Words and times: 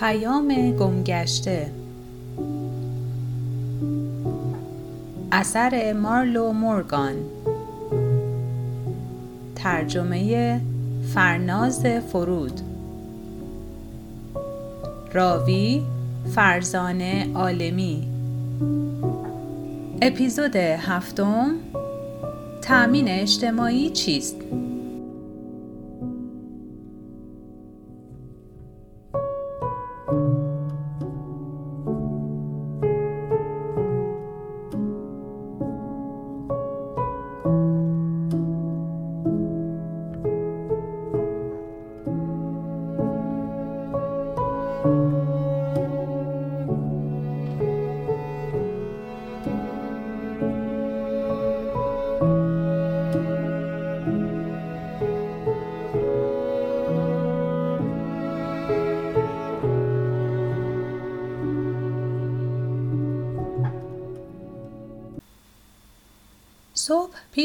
پیام 0.00 0.70
گمگشته. 0.70 1.70
اثر 5.32 5.92
مارلو 5.92 6.52
مورگان. 6.52 7.14
ترجمه 9.56 10.60
فرناز 11.14 11.86
فرود. 12.12 12.60
راوی 15.12 15.82
فرزانه 16.34 17.32
عالمی. 17.34 18.08
اپیزود 20.02 20.56
هفتم. 20.56 21.50
تأمین 22.62 23.08
اجتماعی 23.08 23.90
چیست؟ 23.90 24.36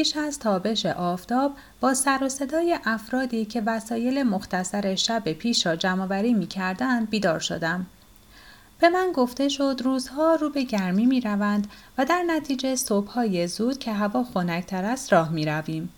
پیش 0.03 0.17
از 0.17 0.39
تابش 0.39 0.85
آفتاب 0.85 1.53
با 1.79 1.93
سر 1.93 2.23
و 2.23 2.29
صدای 2.29 2.79
افرادی 2.85 3.45
که 3.45 3.61
وسایل 3.65 4.23
مختصر 4.23 4.95
شب 4.95 5.33
پیش 5.33 5.65
را 5.65 5.75
جمعآوری 5.75 6.33
می 6.33 6.47
کردن 6.47 7.05
بیدار 7.05 7.39
شدم. 7.39 7.85
به 8.79 8.89
من 8.89 9.11
گفته 9.15 9.49
شد 9.49 9.81
روزها 9.83 10.35
رو 10.35 10.49
به 10.49 10.63
گرمی 10.63 11.05
می 11.05 11.21
روند 11.21 11.67
و 11.97 12.05
در 12.05 12.23
نتیجه 12.27 12.75
صبحهای 12.75 13.47
زود 13.47 13.77
که 13.77 13.93
هوا 13.93 14.23
خنکتر 14.23 14.85
است 14.85 15.13
راه 15.13 15.31
می 15.31 15.45
رویم. 15.45 15.89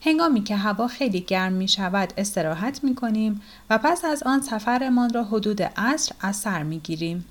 هنگامی 0.00 0.42
که 0.42 0.56
هوا 0.56 0.88
خیلی 0.88 1.20
گرم 1.20 1.52
می 1.52 1.68
شود 1.68 2.12
استراحت 2.16 2.84
می 2.84 2.94
کنیم 2.94 3.42
و 3.70 3.78
پس 3.78 4.04
از 4.04 4.22
آن 4.22 4.40
سفرمان 4.40 5.12
را 5.12 5.24
حدود 5.24 5.62
عصر 5.62 6.14
از 6.20 6.36
سر 6.36 6.62
می 6.62 6.78
گیریم. 6.78 7.24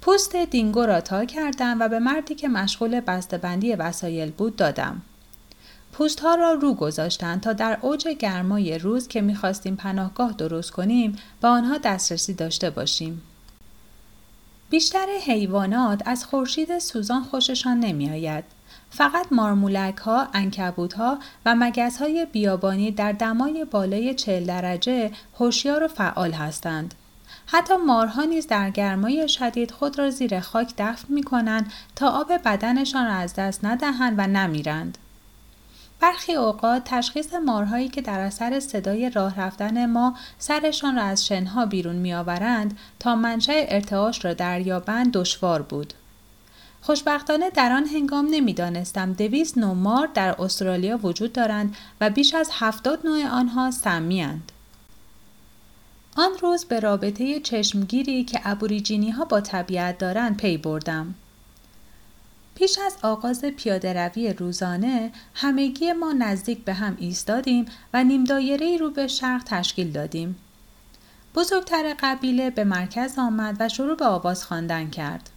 پوست 0.00 0.36
دینگو 0.36 0.86
را 0.86 1.00
تا 1.00 1.24
کردم 1.24 1.80
و 1.80 1.88
به 1.88 1.98
مردی 1.98 2.34
که 2.34 2.48
مشغول 2.48 3.00
بسته‌بندی 3.00 3.74
وسایل 3.74 4.30
بود 4.30 4.56
دادم. 4.56 5.02
پوست 5.92 6.20
ها 6.20 6.34
را 6.34 6.52
رو 6.52 6.74
گذاشتند 6.74 7.40
تا 7.40 7.52
در 7.52 7.78
اوج 7.82 8.08
گرمای 8.08 8.78
روز 8.78 9.08
که 9.08 9.20
می‌خواستیم 9.20 9.76
پناهگاه 9.76 10.32
درست 10.32 10.70
کنیم 10.70 11.18
به 11.40 11.48
آنها 11.48 11.78
دسترسی 11.78 12.34
داشته 12.34 12.70
باشیم. 12.70 13.22
بیشتر 14.70 15.06
حیوانات 15.26 16.02
از 16.06 16.24
خورشید 16.24 16.78
سوزان 16.78 17.22
خوششان 17.22 17.80
نمیآید. 17.80 18.44
فقط 18.90 19.26
مارمولک 19.30 19.96
ها، 19.96 20.28
انکبوت 20.34 20.94
ها 20.94 21.18
و 21.46 21.54
مگس 21.58 21.98
های 21.98 22.26
بیابانی 22.32 22.90
در 22.90 23.12
دمای 23.12 23.64
بالای 23.64 24.14
40 24.14 24.46
درجه 24.46 25.10
هوشیار 25.38 25.84
و 25.84 25.88
فعال 25.88 26.32
هستند. 26.32 26.94
حتی 27.46 27.76
مارها 27.76 28.24
نیز 28.24 28.46
در 28.46 28.70
گرمای 28.70 29.28
شدید 29.28 29.70
خود 29.70 29.98
را 29.98 30.10
زیر 30.10 30.40
خاک 30.40 30.74
دفن 30.78 31.14
می 31.14 31.22
کنند 31.22 31.72
تا 31.96 32.08
آب 32.08 32.32
بدنشان 32.44 33.06
را 33.06 33.12
از 33.12 33.34
دست 33.34 33.64
ندهند 33.64 34.14
و 34.18 34.26
نمیرند. 34.26 34.98
برخی 36.00 36.34
اوقات 36.34 36.82
تشخیص 36.84 37.34
مارهایی 37.34 37.88
که 37.88 38.02
در 38.02 38.20
اثر 38.20 38.60
صدای 38.60 39.10
راه 39.10 39.40
رفتن 39.40 39.86
ما 39.86 40.16
سرشان 40.38 40.96
را 40.96 41.02
از 41.02 41.26
شنها 41.26 41.66
بیرون 41.66 41.96
میآورند 41.96 42.78
تا 42.98 43.16
منشأ 43.16 43.64
ارتعاش 43.68 44.24
را 44.24 44.34
دریابند 44.34 45.12
دشوار 45.12 45.62
بود. 45.62 45.94
خوشبختانه 46.82 47.50
در 47.50 47.72
آن 47.72 47.86
هنگام 47.86 48.28
نمی‌دانستم 48.30 49.12
دویست 49.12 49.58
نوع 49.58 49.74
مار 49.74 50.08
در 50.14 50.42
استرالیا 50.42 50.98
وجود 51.02 51.32
دارند 51.32 51.76
و 52.00 52.10
بیش 52.10 52.34
از 52.34 52.50
هفتاد 52.52 53.06
نوع 53.06 53.28
آنها 53.28 53.70
سمیاند. 53.70 54.52
آن 56.18 56.30
روز 56.42 56.64
به 56.64 56.80
رابطه 56.80 57.40
چشمگیری 57.40 58.24
که 58.24 58.40
ابوریجینی 58.44 59.10
ها 59.10 59.24
با 59.24 59.40
طبیعت 59.40 59.98
دارند 59.98 60.36
پی 60.36 60.56
بردم. 60.56 61.14
پیش 62.54 62.78
از 62.86 62.96
آغاز 63.02 63.44
پیاده 63.44 63.92
روی 63.92 64.32
روزانه 64.32 65.12
همگی 65.34 65.92
ما 65.92 66.12
نزدیک 66.12 66.64
به 66.64 66.74
هم 66.74 66.96
ایستادیم 67.00 67.66
و 67.94 68.04
نیم 68.04 68.24
دایره 68.24 68.76
رو 68.76 68.90
به 68.90 69.06
شرق 69.06 69.42
تشکیل 69.44 69.92
دادیم. 69.92 70.36
بزرگتر 71.34 71.94
قبیله 72.00 72.50
به 72.50 72.64
مرکز 72.64 73.18
آمد 73.18 73.56
و 73.60 73.68
شروع 73.68 73.96
به 73.96 74.06
آواز 74.06 74.44
خواندن 74.44 74.90
کرد. 74.90 75.30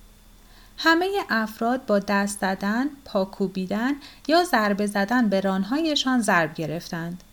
همه 0.78 1.10
افراد 1.30 1.86
با 1.86 2.00
دست 2.00 2.40
زدن، 2.40 2.90
پاکوبیدن 3.06 3.94
یا 4.28 4.44
ضربه 4.44 4.88
زدن 4.88 5.30
به 5.30 5.42
رانهایشان 5.42 6.22
ضرب 6.22 6.54
گرفتند. 6.54 7.24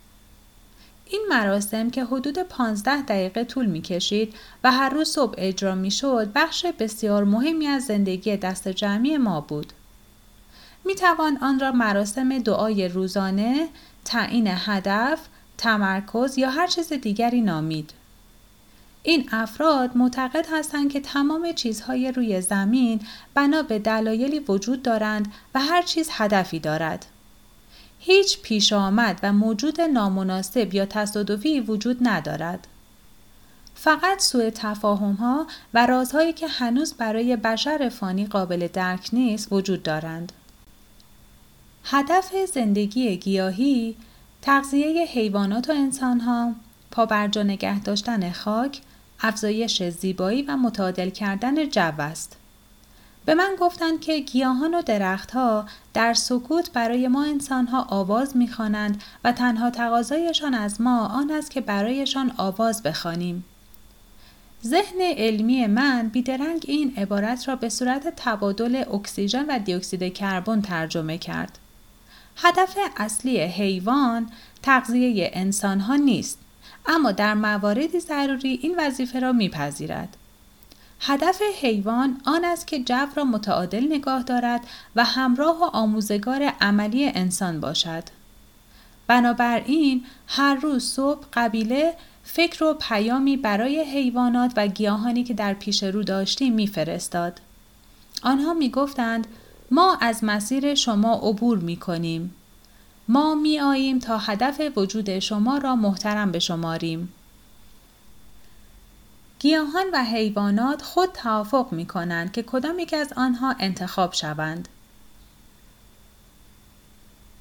این 1.09 1.25
مراسم 1.29 1.89
که 1.89 2.05
حدود 2.05 2.39
15 2.39 3.01
دقیقه 3.01 3.43
طول 3.43 3.65
می 3.65 3.81
کشید 3.81 4.33
و 4.63 4.71
هر 4.71 4.89
روز 4.89 5.09
صبح 5.09 5.33
اجرا 5.37 5.75
می 5.75 5.91
شد 5.91 6.31
بخش 6.35 6.65
بسیار 6.79 7.23
مهمی 7.23 7.67
از 7.67 7.85
زندگی 7.85 8.37
دست 8.37 8.67
جمعی 8.67 9.17
ما 9.17 9.41
بود. 9.41 9.73
می 10.85 10.95
توان 10.95 11.37
آن 11.37 11.59
را 11.59 11.71
مراسم 11.71 12.39
دعای 12.39 12.87
روزانه، 12.87 13.67
تعیین 14.05 14.47
هدف، 14.49 15.19
تمرکز 15.57 16.37
یا 16.37 16.49
هر 16.49 16.67
چیز 16.67 16.93
دیگری 16.93 17.41
نامید. 17.41 17.93
این 19.03 19.29
افراد 19.31 19.97
معتقد 19.97 20.45
هستند 20.51 20.91
که 20.91 20.99
تمام 20.99 21.53
چیزهای 21.53 22.11
روی 22.11 22.41
زمین 22.41 22.99
بنا 23.33 23.61
به 23.61 23.79
دلایلی 23.79 24.39
وجود 24.39 24.81
دارند 24.81 25.33
و 25.55 25.59
هر 25.59 25.81
چیز 25.81 26.09
هدفی 26.11 26.59
دارد. 26.59 27.05
هیچ 28.07 28.41
پیش 28.41 28.73
آمد 28.73 29.19
و 29.23 29.33
موجود 29.33 29.81
نامناسب 29.81 30.73
یا 30.73 30.85
تصادفی 30.85 31.59
وجود 31.59 31.97
ندارد. 32.01 32.67
فقط 33.75 34.19
سوء 34.19 34.49
تفاهم 34.49 35.13
ها 35.13 35.47
و 35.73 35.85
رازهایی 35.85 36.33
که 36.33 36.47
هنوز 36.47 36.93
برای 36.93 37.35
بشر 37.35 37.89
فانی 37.89 38.25
قابل 38.25 38.67
درک 38.73 39.09
نیست 39.13 39.47
وجود 39.51 39.83
دارند. 39.83 40.31
هدف 41.83 42.31
زندگی 42.53 43.17
گیاهی 43.17 43.95
تغذیه 44.41 45.05
حیوانات 45.05 45.69
و 45.69 45.73
انسانها، 45.73 46.55
پابرجا 46.91 47.43
نگه 47.43 47.79
داشتن 47.79 48.31
خاک، 48.31 48.81
افزایش 49.19 49.83
زیبایی 49.83 50.41
و 50.41 50.57
متعادل 50.57 51.09
کردن 51.09 51.69
جو 51.69 52.01
است. 52.01 52.36
به 53.27 53.35
من 53.35 53.55
گفتند 53.59 54.01
که 54.01 54.19
گیاهان 54.19 54.73
و 54.73 54.81
درختها 54.81 55.65
در 55.93 56.13
سکوت 56.13 56.71
برای 56.71 57.07
ما 57.07 57.23
انسانها 57.23 57.85
آواز 57.89 58.37
می‌خوانند 58.37 59.03
و 59.23 59.31
تنها 59.31 59.69
تقاضایشان 59.69 60.53
از 60.53 60.81
ما 60.81 61.05
آن 61.05 61.31
است 61.31 61.51
که 61.51 61.61
برایشان 61.61 62.31
آواز 62.37 62.83
بخوانیم. 62.83 63.45
ذهن 64.65 65.01
علمی 65.01 65.67
من 65.67 66.07
بیدرنگ 66.07 66.65
این 66.67 66.93
عبارت 66.97 67.47
را 67.47 67.55
به 67.55 67.69
صورت 67.69 68.13
تبادل 68.15 68.83
اکسیژن 68.93 69.45
و 69.49 69.59
دیوکسید 69.59 70.13
کربن 70.13 70.61
ترجمه 70.61 71.17
کرد. 71.17 71.59
هدف 72.37 72.77
اصلی 72.97 73.39
حیوان 73.39 74.29
تغذیه 74.63 75.31
انسانها 75.33 75.95
نیست 75.95 76.39
اما 76.85 77.11
در 77.11 77.33
مواردی 77.33 77.99
ضروری 77.99 78.59
این 78.61 78.75
وظیفه 78.77 79.19
را 79.19 79.31
میپذیرد. 79.31 80.17
هدف 80.99 81.41
حیوان 81.61 82.21
آن 82.25 82.45
است 82.45 82.67
که 82.67 82.83
جو 82.83 83.07
را 83.15 83.23
متعادل 83.23 83.87
نگاه 83.89 84.23
دارد 84.23 84.67
و 84.95 85.03
همراه 85.05 85.61
و 85.61 85.63
آموزگار 85.63 86.43
عملی 86.61 87.07
انسان 87.07 87.59
باشد. 87.59 88.03
بنابراین 89.07 90.05
هر 90.27 90.55
روز 90.55 90.83
صبح 90.83 91.25
قبیله 91.33 91.93
فکر 92.23 92.63
و 92.63 92.73
پیامی 92.73 93.37
برای 93.37 93.83
حیوانات 93.83 94.53
و 94.55 94.67
گیاهانی 94.67 95.23
که 95.23 95.33
در 95.33 95.53
پیش 95.53 95.83
رو 95.83 96.03
داشتیم 96.03 96.53
میفرستاد. 96.53 97.41
آنها 98.23 98.53
می‌گفتند 98.53 99.27
ما 99.71 99.97
از 100.01 100.23
مسیر 100.23 100.75
شما 100.75 101.13
عبور 101.13 101.57
می 101.57 101.77
کنیم. 101.77 102.35
ما 103.07 103.35
می 103.35 103.59
آییم 103.59 103.99
تا 103.99 104.17
هدف 104.17 104.61
وجود 104.75 105.19
شما 105.19 105.57
را 105.57 105.75
محترم 105.75 106.31
بشماریم. 106.31 107.13
گیاهان 109.39 109.85
و 109.93 110.03
حیوانات 110.03 110.81
خود 110.81 111.11
توافق 111.11 111.71
می 111.71 111.85
کنند 111.85 112.31
که 112.31 112.43
کدام 112.43 112.79
یک 112.79 112.93
از 112.93 113.13
آنها 113.13 113.55
انتخاب 113.59 114.13
شوند. 114.13 114.67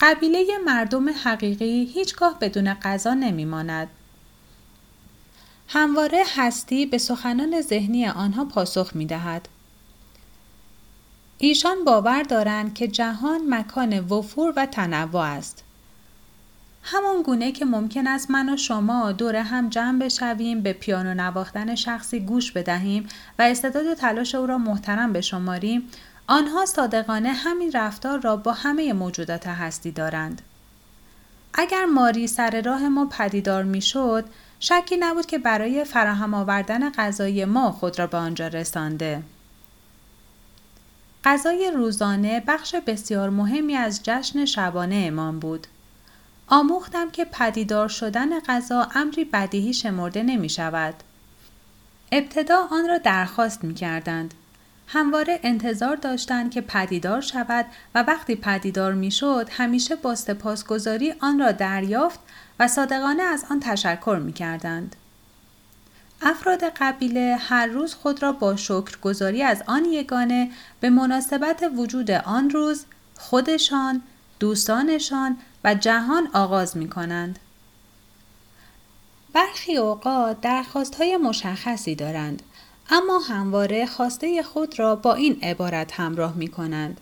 قبیله 0.00 0.58
مردم 0.64 1.08
حقیقی 1.08 1.84
هیچگاه 1.84 2.38
بدون 2.40 2.74
غذا 2.74 3.14
نمی 3.14 3.44
ماند. 3.44 3.88
همواره 5.68 6.24
هستی 6.36 6.86
به 6.86 6.98
سخنان 6.98 7.60
ذهنی 7.60 8.06
آنها 8.06 8.44
پاسخ 8.44 8.96
می 8.96 9.06
دهد. 9.06 9.48
ایشان 11.38 11.84
باور 11.84 12.22
دارند 12.22 12.74
که 12.74 12.88
جهان 12.88 13.40
مکان 13.48 14.00
وفور 14.00 14.52
و 14.56 14.66
تنوع 14.66 15.22
است. 15.22 15.65
همان 16.88 17.22
گونه 17.22 17.52
که 17.52 17.64
ممکن 17.64 18.06
است 18.06 18.30
من 18.30 18.48
و 18.48 18.56
شما 18.56 19.12
دور 19.12 19.36
هم 19.36 19.68
جمع 19.68 19.98
بشویم 19.98 20.60
به 20.60 20.72
پیانو 20.72 21.14
نواختن 21.14 21.74
شخصی 21.74 22.20
گوش 22.20 22.52
بدهیم 22.52 23.08
و 23.38 23.42
استعداد 23.42 23.86
و 23.86 23.94
تلاش 23.94 24.34
او 24.34 24.46
را 24.46 24.58
محترم 24.58 25.12
بشماریم. 25.12 25.88
آنها 26.26 26.66
صادقانه 26.66 27.32
همین 27.32 27.72
رفتار 27.74 28.20
را 28.20 28.36
با 28.36 28.52
همه 28.52 28.92
موجودات 28.92 29.46
هستی 29.46 29.90
دارند. 29.90 30.42
اگر 31.54 31.84
ماری 31.84 32.26
سر 32.26 32.60
راه 32.60 32.88
ما 32.88 33.06
پدیدار 33.06 33.62
می‌شد 33.62 34.24
شکی 34.60 34.96
نبود 34.96 35.26
که 35.26 35.38
برای 35.38 35.84
فراهم 35.84 36.34
آوردن 36.34 36.90
غذای 36.90 37.44
ما 37.44 37.72
خود 37.72 37.98
را 37.98 38.06
به 38.06 38.16
آنجا 38.16 38.46
رسانده. 38.46 39.22
غذای 41.24 41.70
روزانه 41.74 42.42
بخش 42.46 42.74
بسیار 42.74 43.30
مهمی 43.30 43.74
از 43.74 44.00
جشن 44.02 44.44
شبانه 44.44 45.04
امان 45.08 45.38
بود. 45.38 45.66
آموختم 46.48 47.10
که 47.10 47.24
پدیدار 47.24 47.88
شدن 47.88 48.40
غذا 48.40 48.88
امری 48.94 49.24
بدیهی 49.24 49.74
شمرده 49.74 50.22
نمی 50.22 50.48
شود. 50.48 50.94
ابتدا 52.12 52.66
آن 52.70 52.88
را 52.88 52.98
درخواست 52.98 53.64
می 53.64 53.74
کردند. 53.74 54.34
همواره 54.86 55.40
انتظار 55.42 55.96
داشتند 55.96 56.50
که 56.50 56.60
پدیدار 56.60 57.20
شود 57.20 57.66
و 57.94 58.02
وقتی 58.02 58.36
پدیدار 58.36 58.92
می 58.92 59.10
شد 59.10 59.48
همیشه 59.50 59.96
با 59.96 60.14
سپاسگزاری 60.14 61.14
آن 61.20 61.38
را 61.38 61.52
دریافت 61.52 62.20
و 62.60 62.68
صادقانه 62.68 63.22
از 63.22 63.44
آن 63.50 63.60
تشکر 63.60 64.20
می 64.24 64.32
کردند. 64.32 64.96
افراد 66.22 66.64
قبیله 66.64 67.36
هر 67.40 67.66
روز 67.66 67.94
خود 67.94 68.22
را 68.22 68.32
با 68.32 68.56
شکرگزاری 68.56 69.42
از 69.42 69.62
آن 69.66 69.84
یگانه 69.84 70.50
به 70.80 70.90
مناسبت 70.90 71.70
وجود 71.76 72.10
آن 72.10 72.50
روز 72.50 72.84
خودشان، 73.18 74.02
دوستانشان 74.40 75.36
و 75.66 75.74
جهان 75.74 76.28
آغاز 76.32 76.76
می 76.76 76.88
کنند. 76.88 77.38
برخی 79.32 79.76
اوقات 79.76 80.40
درخواست 80.40 80.94
های 80.94 81.16
مشخصی 81.16 81.94
دارند 81.94 82.42
اما 82.90 83.18
همواره 83.18 83.86
خواسته 83.86 84.42
خود 84.42 84.78
را 84.78 84.96
با 84.96 85.14
این 85.14 85.38
عبارت 85.42 86.00
همراه 86.00 86.34
می 86.34 86.48
کنند. 86.48 87.00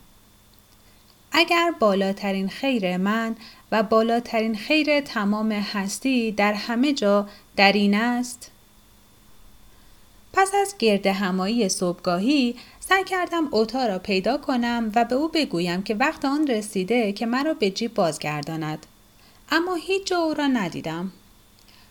اگر 1.33 1.75
بالاترین 1.79 2.49
خیر 2.49 2.97
من 2.97 3.37
و 3.73 3.83
بالاترین 3.83 4.57
خیر 4.57 5.01
تمام 5.01 5.53
هستی 5.53 6.33
در 6.33 6.53
همه 6.53 6.93
جا 6.93 7.29
در 7.57 7.73
این 7.73 7.95
است 7.95 8.51
پس 10.37 10.51
از 10.63 10.75
گرد 10.79 11.07
همایی 11.07 11.69
صبحگاهی 11.69 12.57
سعی 12.81 13.05
کردم 13.05 13.49
اوتا 13.51 13.87
را 13.87 13.99
پیدا 13.99 14.37
کنم 14.37 14.93
و 14.95 15.05
به 15.05 15.15
او 15.15 15.29
بگویم 15.29 15.83
که 15.83 15.95
وقت 15.95 16.25
آن 16.25 16.47
رسیده 16.47 17.13
که 17.13 17.27
مرا 17.27 17.55
به 17.55 17.71
جیب 17.71 17.95
بازگرداند. 17.95 18.87
اما 19.51 19.75
هیچ 19.75 20.07
جا 20.07 20.19
او 20.19 20.35
را 20.35 20.47
ندیدم. 20.47 21.13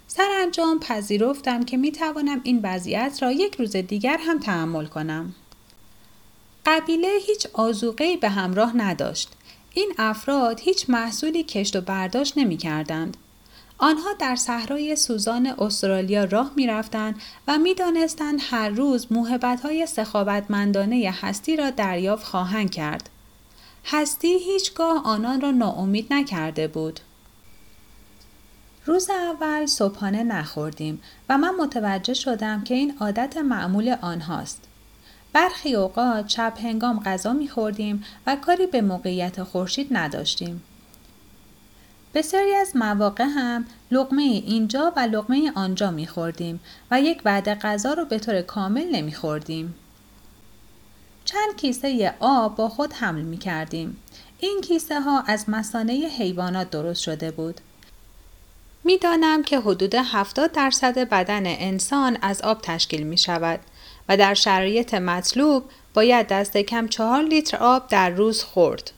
سرانجام 0.07 0.79
پذیرفتم 0.79 1.63
که 1.65 1.77
می 1.77 1.91
توانم 1.91 2.41
این 2.43 2.59
وضعیت 2.63 3.17
را 3.21 3.31
یک 3.31 3.55
روز 3.55 3.75
دیگر 3.75 4.17
هم 4.17 4.39
تحمل 4.39 4.85
کنم. 4.85 5.35
قبیله 6.65 7.09
هیچ 7.27 7.47
آزوقه 7.53 8.17
به 8.17 8.29
همراه 8.29 8.77
نداشت. 8.77 9.29
این 9.73 9.93
افراد 9.97 10.59
هیچ 10.59 10.89
محصولی 10.89 11.43
کشت 11.43 11.75
و 11.75 11.81
برداشت 11.81 12.37
نمی 12.37 12.57
کردند. 12.57 13.17
آنها 13.83 14.13
در 14.19 14.35
صحرای 14.35 14.95
سوزان 14.95 15.47
استرالیا 15.47 16.23
راه 16.23 16.51
می 16.55 16.67
رفتن 16.67 17.15
و 17.47 17.57
می 17.57 17.73
دانستند 17.73 18.39
هر 18.41 18.69
روز 18.69 19.11
موهبت 19.11 19.61
های 19.61 19.85
سخاوتمندانه 19.85 21.13
هستی 21.21 21.55
را 21.55 21.69
دریافت 21.69 22.25
خواهند 22.25 22.71
کرد. 22.71 23.09
هستی 23.85 24.27
هیچگاه 24.27 25.05
آنان 25.05 25.41
را 25.41 25.51
ناامید 25.51 26.13
نکرده 26.13 26.67
بود. 26.67 26.99
روز 28.85 29.09
اول 29.09 29.65
صبحانه 29.65 30.23
نخوردیم 30.23 31.01
و 31.29 31.37
من 31.37 31.55
متوجه 31.59 32.13
شدم 32.13 32.63
که 32.63 32.73
این 32.73 32.93
عادت 32.99 33.37
معمول 33.37 33.95
آنهاست. 34.01 34.61
برخی 35.33 35.75
اوقات 35.75 36.27
چپ 36.27 36.57
هنگام 36.61 36.99
غذا 36.99 37.33
می 37.33 37.47
خوردیم 37.47 38.03
و 38.27 38.35
کاری 38.35 38.67
به 38.67 38.81
موقعیت 38.81 39.43
خورشید 39.43 39.87
نداشتیم. 39.91 40.63
بسیاری 42.13 42.55
از 42.55 42.75
مواقع 42.75 43.23
هم 43.23 43.65
لقمه 43.91 44.21
اینجا 44.21 44.93
و 44.95 44.99
لقمه 44.99 45.51
آنجا 45.55 45.91
می 45.91 46.07
خوردیم 46.07 46.59
و 46.91 47.01
یک 47.01 47.21
وعده 47.25 47.55
غذا 47.55 47.93
رو 47.93 48.05
به 48.05 48.19
طور 48.19 48.41
کامل 48.41 48.95
نمی 48.95 49.13
خوردیم. 49.13 49.75
چند 51.25 51.55
کیسه 51.57 52.15
آب 52.19 52.55
با 52.55 52.69
خود 52.69 52.93
حمل 52.93 53.21
می 53.21 53.37
کردیم. 53.37 53.97
این 54.39 54.61
کیسه 54.61 55.01
ها 55.01 55.21
از 55.21 55.45
مسانه 55.47 55.93
حیوانات 55.93 56.69
درست 56.69 57.01
شده 57.01 57.31
بود. 57.31 57.61
می‌دانم 58.83 59.43
که 59.43 59.59
حدود 59.59 59.95
70 59.95 60.51
درصد 60.51 60.97
بدن 60.97 61.43
انسان 61.45 62.17
از 62.21 62.41
آب 62.41 62.59
تشکیل 62.61 63.03
می 63.03 63.17
شود 63.17 63.59
و 64.09 64.17
در 64.17 64.33
شرایط 64.33 64.93
مطلوب 64.93 65.63
باید 65.93 66.27
دست 66.27 66.57
کم 66.57 66.87
4 66.87 67.23
لیتر 67.23 67.57
آب 67.57 67.87
در 67.87 68.09
روز 68.09 68.43
خورد. 68.43 68.91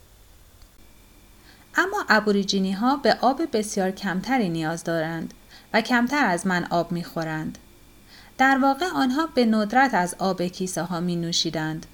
اما 1.75 2.05
ابوریجینی 2.09 2.71
ها 2.71 2.95
به 2.95 3.17
آب 3.21 3.41
بسیار 3.53 3.91
کمتری 3.91 4.49
نیاز 4.49 4.83
دارند 4.83 5.33
و 5.73 5.81
کمتر 5.81 6.25
از 6.25 6.47
من 6.47 6.67
آب 6.69 6.91
می 6.91 7.03
خورند. 7.03 7.57
در 8.37 8.57
واقع 8.57 8.85
آنها 8.85 9.27
به 9.27 9.45
ندرت 9.45 9.93
از 9.93 10.15
آب 10.19 10.41
کیسه 10.41 10.81
ها 10.81 10.99
می 10.99 11.15
نوشیدند. 11.15 11.85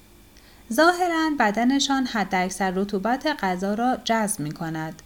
ظاهرا 0.72 1.30
بدنشان 1.38 2.06
حداکثر 2.06 2.70
رطوبت 2.70 3.26
غذا 3.26 3.74
را 3.74 3.96
جذب 4.04 4.40
می 4.40 4.52
کند. 4.52 5.02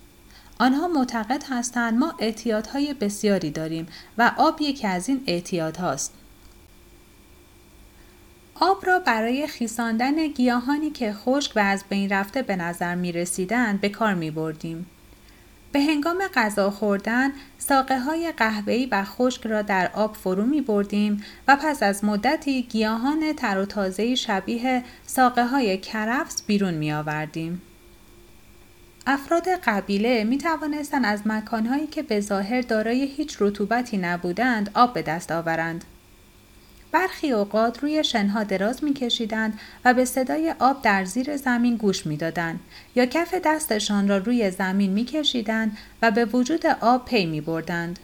آنها 0.58 0.88
معتقد 0.88 1.44
هستند 1.50 1.98
ما 1.98 2.14
اعتیادهای 2.18 2.94
بسیاری 2.94 3.50
داریم 3.50 3.86
و 4.18 4.32
آب 4.36 4.60
یکی 4.60 4.86
از 4.86 5.08
این 5.08 5.24
اعتیاد 5.26 5.76
هاست. 5.76 6.12
آب 8.60 8.86
را 8.86 8.98
برای 8.98 9.46
خیساندن 9.46 10.26
گیاهانی 10.26 10.90
که 10.90 11.12
خشک 11.12 11.52
و 11.56 11.58
از 11.58 11.84
بین 11.88 12.10
رفته 12.10 12.42
به 12.42 12.56
نظر 12.56 12.94
می 12.94 13.12
رسیدن 13.12 13.76
به 13.76 13.88
کار 13.88 14.14
می 14.14 14.30
بردیم. 14.30 14.86
به 15.72 15.80
هنگام 15.80 16.18
غذا 16.34 16.70
خوردن 16.70 17.32
ساقه 17.58 17.98
های 17.98 18.32
قهوه‌ای 18.36 18.86
و 18.86 19.04
خشک 19.04 19.46
را 19.46 19.62
در 19.62 19.90
آب 19.94 20.16
فرو 20.16 20.46
می 20.46 20.60
بردیم 20.60 21.24
و 21.48 21.56
پس 21.56 21.82
از 21.82 22.04
مدتی 22.04 22.62
گیاهان 22.62 23.32
تر 23.32 23.58
و 23.58 23.64
تازه 23.64 24.14
شبیه 24.14 24.84
ساقه 25.06 25.46
های 25.46 25.78
کرفس 25.78 26.42
بیرون 26.46 26.74
می 26.74 26.92
آوردیم. 26.92 27.62
افراد 29.06 29.48
قبیله 29.48 30.24
می 30.24 30.38
توانستند 30.38 31.04
از 31.04 31.26
مکانهایی 31.26 31.86
که 31.86 32.02
به 32.02 32.20
ظاهر 32.20 32.60
دارای 32.60 33.06
هیچ 33.06 33.36
رطوبتی 33.40 33.98
نبودند 33.98 34.70
آب 34.74 34.94
به 34.94 35.02
دست 35.02 35.32
آورند. 35.32 35.84
برخی 36.96 37.32
اوقات 37.32 37.82
روی 37.82 38.04
شنها 38.04 38.44
دراز 38.44 38.84
میکشیدند 38.84 39.60
و 39.84 39.94
به 39.94 40.04
صدای 40.04 40.54
آب 40.58 40.82
در 40.82 41.04
زیر 41.04 41.36
زمین 41.36 41.76
گوش 41.76 42.06
می‌دادند 42.06 42.60
یا 42.94 43.06
کف 43.06 43.34
دستشان 43.44 44.08
را 44.08 44.16
روی 44.16 44.50
زمین 44.50 44.90
میکشیدند 44.90 45.76
و 46.02 46.10
به 46.10 46.24
وجود 46.24 46.66
آب 46.66 47.04
پی 47.04 47.26
می 47.26 47.40
بردند. 47.40 47.98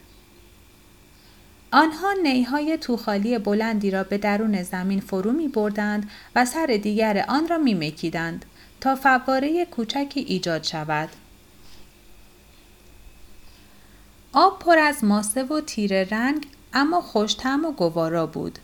آنها 1.71 2.13
نیهای 2.23 2.79
توخالی 2.79 3.39
بلندی 3.39 3.91
را 3.91 4.05
به 4.05 4.19
درون 4.19 4.63
زمین 4.63 5.01
فرو 5.01 5.33
می 5.33 5.49
بردند 5.49 6.11
و 6.37 6.45
سر 6.45 6.67
دیگر 6.67 7.25
آن 7.29 7.49
را 7.49 7.59
می 7.59 7.75
مکیدند 7.75 8.45
تا 8.81 8.95
فواره 8.95 9.65
کوچکی 9.65 10.21
ایجاد 10.21 10.63
شود. 10.63 11.09
آب 14.33 14.59
پر 14.59 14.79
از 14.79 15.05
ماسه 15.05 15.43
و 15.43 15.61
تیره 15.61 16.09
رنگ 16.11 16.47
اما 16.73 17.01
خوشتم 17.01 17.65
و 17.65 17.73
گوارا 17.73 18.27
بود. 18.27 18.59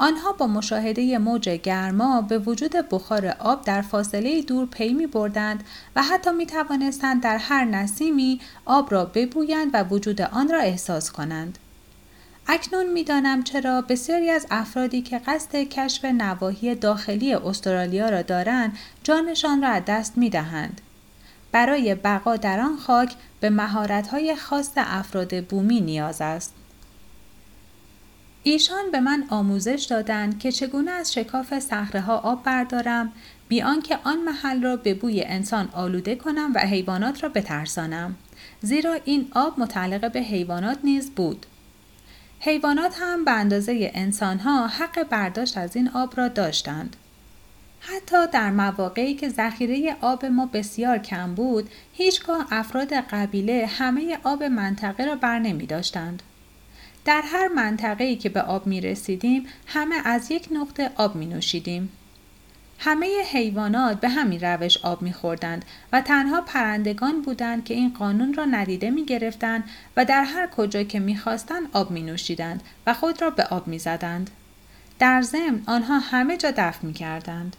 آنها 0.00 0.32
با 0.32 0.46
مشاهده 0.46 1.18
موج 1.18 1.48
گرما 1.48 2.20
به 2.20 2.38
وجود 2.38 2.72
بخار 2.90 3.26
آب 3.26 3.64
در 3.64 3.82
فاصله 3.82 4.42
دور 4.42 4.66
پی 4.66 4.92
می 4.92 5.06
بردند 5.06 5.64
و 5.96 6.02
حتی 6.02 6.30
می 6.30 6.46
توانستند 6.46 7.22
در 7.22 7.36
هر 7.36 7.64
نسیمی 7.64 8.40
آب 8.64 8.92
را 8.92 9.04
ببویند 9.04 9.70
و 9.72 9.84
وجود 9.84 10.22
آن 10.22 10.48
را 10.48 10.60
احساس 10.60 11.12
کنند. 11.12 11.58
اکنون 12.46 12.86
می‌دانم 12.92 13.42
چرا 13.42 13.82
بسیاری 13.82 14.30
از 14.30 14.46
افرادی 14.50 15.02
که 15.02 15.18
قصد 15.18 15.56
کشف 15.56 16.04
نواحی 16.04 16.74
داخلی 16.74 17.34
استرالیا 17.34 18.08
را 18.08 18.22
دارند 18.22 18.78
جانشان 19.02 19.62
را 19.62 19.68
از 19.68 19.82
دست 19.86 20.18
می 20.18 20.30
دهند. 20.30 20.80
برای 21.52 21.94
بقا 21.94 22.36
در 22.36 22.60
آن 22.60 22.76
خاک 22.76 23.14
به 23.40 23.50
مهارت‌های 23.50 24.36
خاص 24.36 24.70
افراد 24.76 25.44
بومی 25.44 25.80
نیاز 25.80 26.20
است. 26.20 26.54
ایشان 28.42 28.90
به 28.90 29.00
من 29.00 29.24
آموزش 29.30 29.86
دادند 29.90 30.38
که 30.38 30.52
چگونه 30.52 30.90
از 30.90 31.12
شکاف 31.12 31.58
صخره 31.58 32.00
ها 32.00 32.16
آب 32.16 32.42
بردارم 32.42 33.12
بی 33.48 33.62
آنکه 33.62 33.98
آن 34.04 34.18
محل 34.18 34.62
را 34.62 34.76
به 34.76 34.94
بوی 34.94 35.24
انسان 35.24 35.68
آلوده 35.72 36.14
کنم 36.14 36.52
و 36.54 36.58
حیوانات 36.58 37.22
را 37.22 37.28
بترسانم 37.28 38.16
زیرا 38.60 38.98
این 39.04 39.28
آب 39.34 39.60
متعلق 39.60 40.12
به 40.12 40.20
حیوانات 40.20 40.78
نیز 40.84 41.10
بود 41.10 41.46
حیوانات 42.40 42.94
هم 43.00 43.24
به 43.24 43.30
اندازه 43.30 43.90
انسانها 43.94 44.66
حق 44.66 45.02
برداشت 45.02 45.58
از 45.58 45.76
این 45.76 45.88
آب 45.88 46.14
را 46.16 46.28
داشتند. 46.28 46.96
حتی 47.80 48.26
در 48.32 48.50
مواقعی 48.50 49.14
که 49.14 49.28
ذخیره 49.28 49.96
آب 50.00 50.24
ما 50.24 50.46
بسیار 50.46 50.98
کم 50.98 51.34
بود، 51.34 51.70
هیچگاه 51.92 52.46
افراد 52.50 52.92
قبیله 52.92 53.66
همه 53.66 54.18
آب 54.24 54.42
منطقه 54.42 55.04
را 55.04 55.14
بر 55.14 55.38
نمی 55.38 55.66
داشتند. 55.66 56.22
در 57.08 57.22
هر 57.22 57.48
منطقه‌ای 57.48 58.16
که 58.16 58.28
به 58.28 58.42
آب 58.42 58.66
می 58.66 58.80
رسیدیم، 58.80 59.46
همه 59.66 59.96
از 60.04 60.30
یک 60.30 60.48
نقطه 60.50 60.90
آب 60.96 61.16
می 61.16 61.26
نوشیدیم. 61.26 61.88
همه 62.78 63.06
حیوانات 63.32 64.00
به 64.00 64.08
همین 64.08 64.40
روش 64.40 64.76
آب 64.76 65.02
میخوردند 65.02 65.64
و 65.92 66.00
تنها 66.00 66.40
پرندگان 66.40 67.22
بودند 67.22 67.64
که 67.64 67.74
این 67.74 67.94
قانون 67.98 68.34
را 68.34 68.44
ندیده 68.44 68.90
می 68.90 69.04
گرفتند 69.04 69.64
و 69.96 70.04
در 70.04 70.24
هر 70.24 70.46
کجا 70.46 70.82
که 70.82 71.00
می‌خواستند 71.00 71.68
آب 71.72 71.90
می 71.90 72.02
نوشیدند 72.02 72.62
و 72.86 72.94
خود 72.94 73.22
را 73.22 73.30
به 73.30 73.44
آب 73.44 73.68
می 73.68 73.78
زدند. 73.78 74.30
در 74.98 75.22
ضمن 75.22 75.62
آنها 75.66 75.98
همه 75.98 76.36
جا 76.36 76.50
دفع 76.50 76.86
می 76.86 76.92
کردند. 76.92 77.56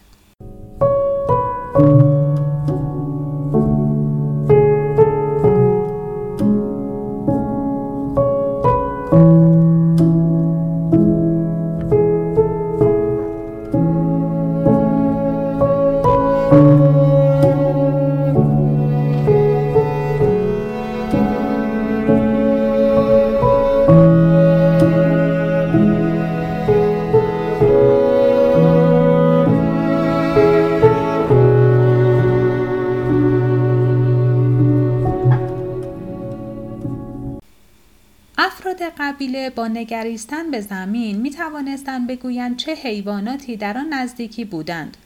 قبیله 38.83 39.50
با 39.50 39.67
نگریستن 39.67 40.51
به 40.51 40.62
زمین 40.62 41.17
می 41.17 41.29
توانستند 41.29 42.07
بگویند 42.07 42.57
چه 42.57 42.74
حیواناتی 42.74 43.57
در 43.57 43.77
آن 43.77 43.93
نزدیکی 43.93 44.45
بودند. 44.45 44.98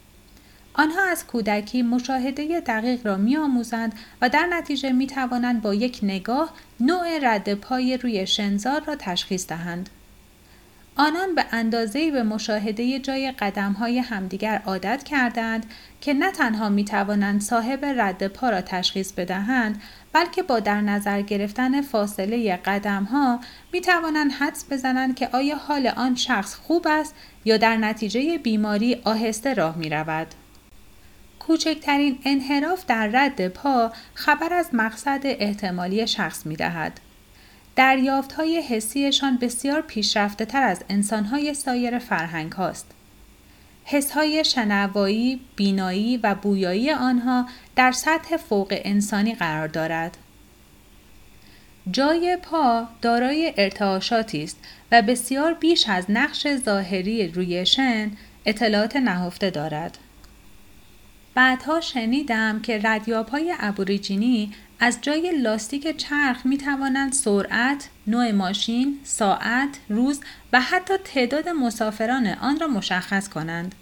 آنها 0.74 1.02
از 1.04 1.28
کودکی 1.28 1.82
مشاهده 1.82 2.60
دقیق 2.60 3.08
را 3.08 3.18
می 3.18 3.38
آموزند 3.38 3.94
و 4.22 4.30
در 4.30 4.46
نتیجه 4.46 4.92
می 4.92 5.08
توانند 5.08 5.62
با 5.62 5.74
یک 5.74 6.00
نگاه 6.04 6.54
نوع 6.80 7.20
رد 7.22 7.54
پای 7.54 7.98
روی 7.98 8.28
شنزار 8.28 8.84
را 8.84 8.96
تشخیص 8.96 9.48
دهند. 9.48 9.90
آنان 10.96 11.36
به 11.36 11.46
اندازه‌ای 11.52 12.12
به 12.12 12.24
مشاهده 12.24 13.00
جای 13.00 13.32
قدم‌های 13.32 14.00
همدیگر 14.00 14.62
عادت 14.66 15.04
کردند 15.04 15.66
که 16.02 16.14
نه 16.14 16.32
تنها 16.32 16.70
می 16.70 16.86
توانند 16.86 17.42
صاحب 17.42 17.86
رد 17.86 18.28
پا 18.28 18.50
را 18.50 18.62
تشخیص 18.62 19.12
بدهند 19.12 19.82
بلکه 20.14 20.44
با 20.44 20.60
در 20.60 20.82
نظر 20.82 21.22
گرفتن 21.22 21.82
فاصله 21.82 22.58
قدم 22.58 23.04
ها 23.04 23.40
می 23.74 23.82
توانند 23.82 24.32
حدس 24.32 24.66
بزنند 24.72 25.16
که 25.16 25.30
آیا 25.34 25.56
حال 25.56 25.88
آن 25.88 26.16
شخص 26.16 26.56
خوب 26.56 26.88
است 26.90 27.16
یا 27.46 27.58
در 27.58 27.78
نتیجه 27.78 28.38
بیماری 28.38 29.02
آهسته 29.04 29.54
راه 29.54 29.78
می 29.78 29.90
رود. 29.90 30.28
کوچکترین 31.40 32.20
انحراف 32.26 32.86
در 32.86 33.08
رد 33.08 33.48
پا 33.48 33.92
خبر 34.14 34.54
از 34.54 34.70
مقصد 34.74 35.22
احتمالی 35.24 36.08
شخص 36.08 36.46
می 36.46 36.56
دهد. 36.56 37.00
دریافت 37.76 38.34
های 38.34 38.62
حسیشان 38.62 39.38
بسیار 39.38 39.82
پیشرفته 39.82 40.46
تر 40.46 40.64
از 40.64 40.84
انسان 40.90 41.26
های 41.26 41.54
سایر 41.54 42.00
فرهنگ 42.00 42.52
هاست. 42.52 42.92
حس 43.86 44.12
های 44.12 44.46
شنوایی، 44.46 45.42
بینایی 45.56 46.18
و 46.18 46.36
بویایی 46.36 46.92
آنها 46.92 47.46
در 47.76 47.92
سطح 47.92 48.38
فوق 48.38 48.80
انسانی 48.84 49.36
قرار 49.36 49.68
دارد. 49.68 50.18
جای 51.92 52.38
پا 52.42 52.88
دارای 53.02 53.54
ارتعاشاتی 53.58 54.44
است 54.44 54.58
و 54.92 55.02
بسیار 55.02 55.54
بیش 55.54 55.90
از 55.90 56.06
نقش 56.10 56.48
ظاهری 56.56 57.28
روی 57.28 57.66
شن 57.66 58.12
اطلاعات 58.46 58.96
نهفته 58.96 59.50
دارد. 59.50 59.98
بعدها 61.36 61.82
شنیدم 61.82 62.62
که 62.62 62.80
ردیاب 62.84 63.30
های 63.30 63.56
ابوریجینی 63.60 64.52
از 64.84 64.98
جای 65.02 65.32
لاستیک 65.42 65.98
چرخ 65.98 66.46
می 66.46 66.58
توانند 66.58 67.14
سرعت، 67.14 67.90
نوع 68.08 68.32
ماشین، 68.32 69.00
ساعت، 69.04 69.70
روز 69.90 70.20
و 70.54 70.62
حتی 70.62 70.94
تعداد 71.04 71.50
مسافران 71.50 72.28
آن 72.28 72.60
را 72.60 72.68
مشخص 72.68 73.30
کنند. 73.30 73.76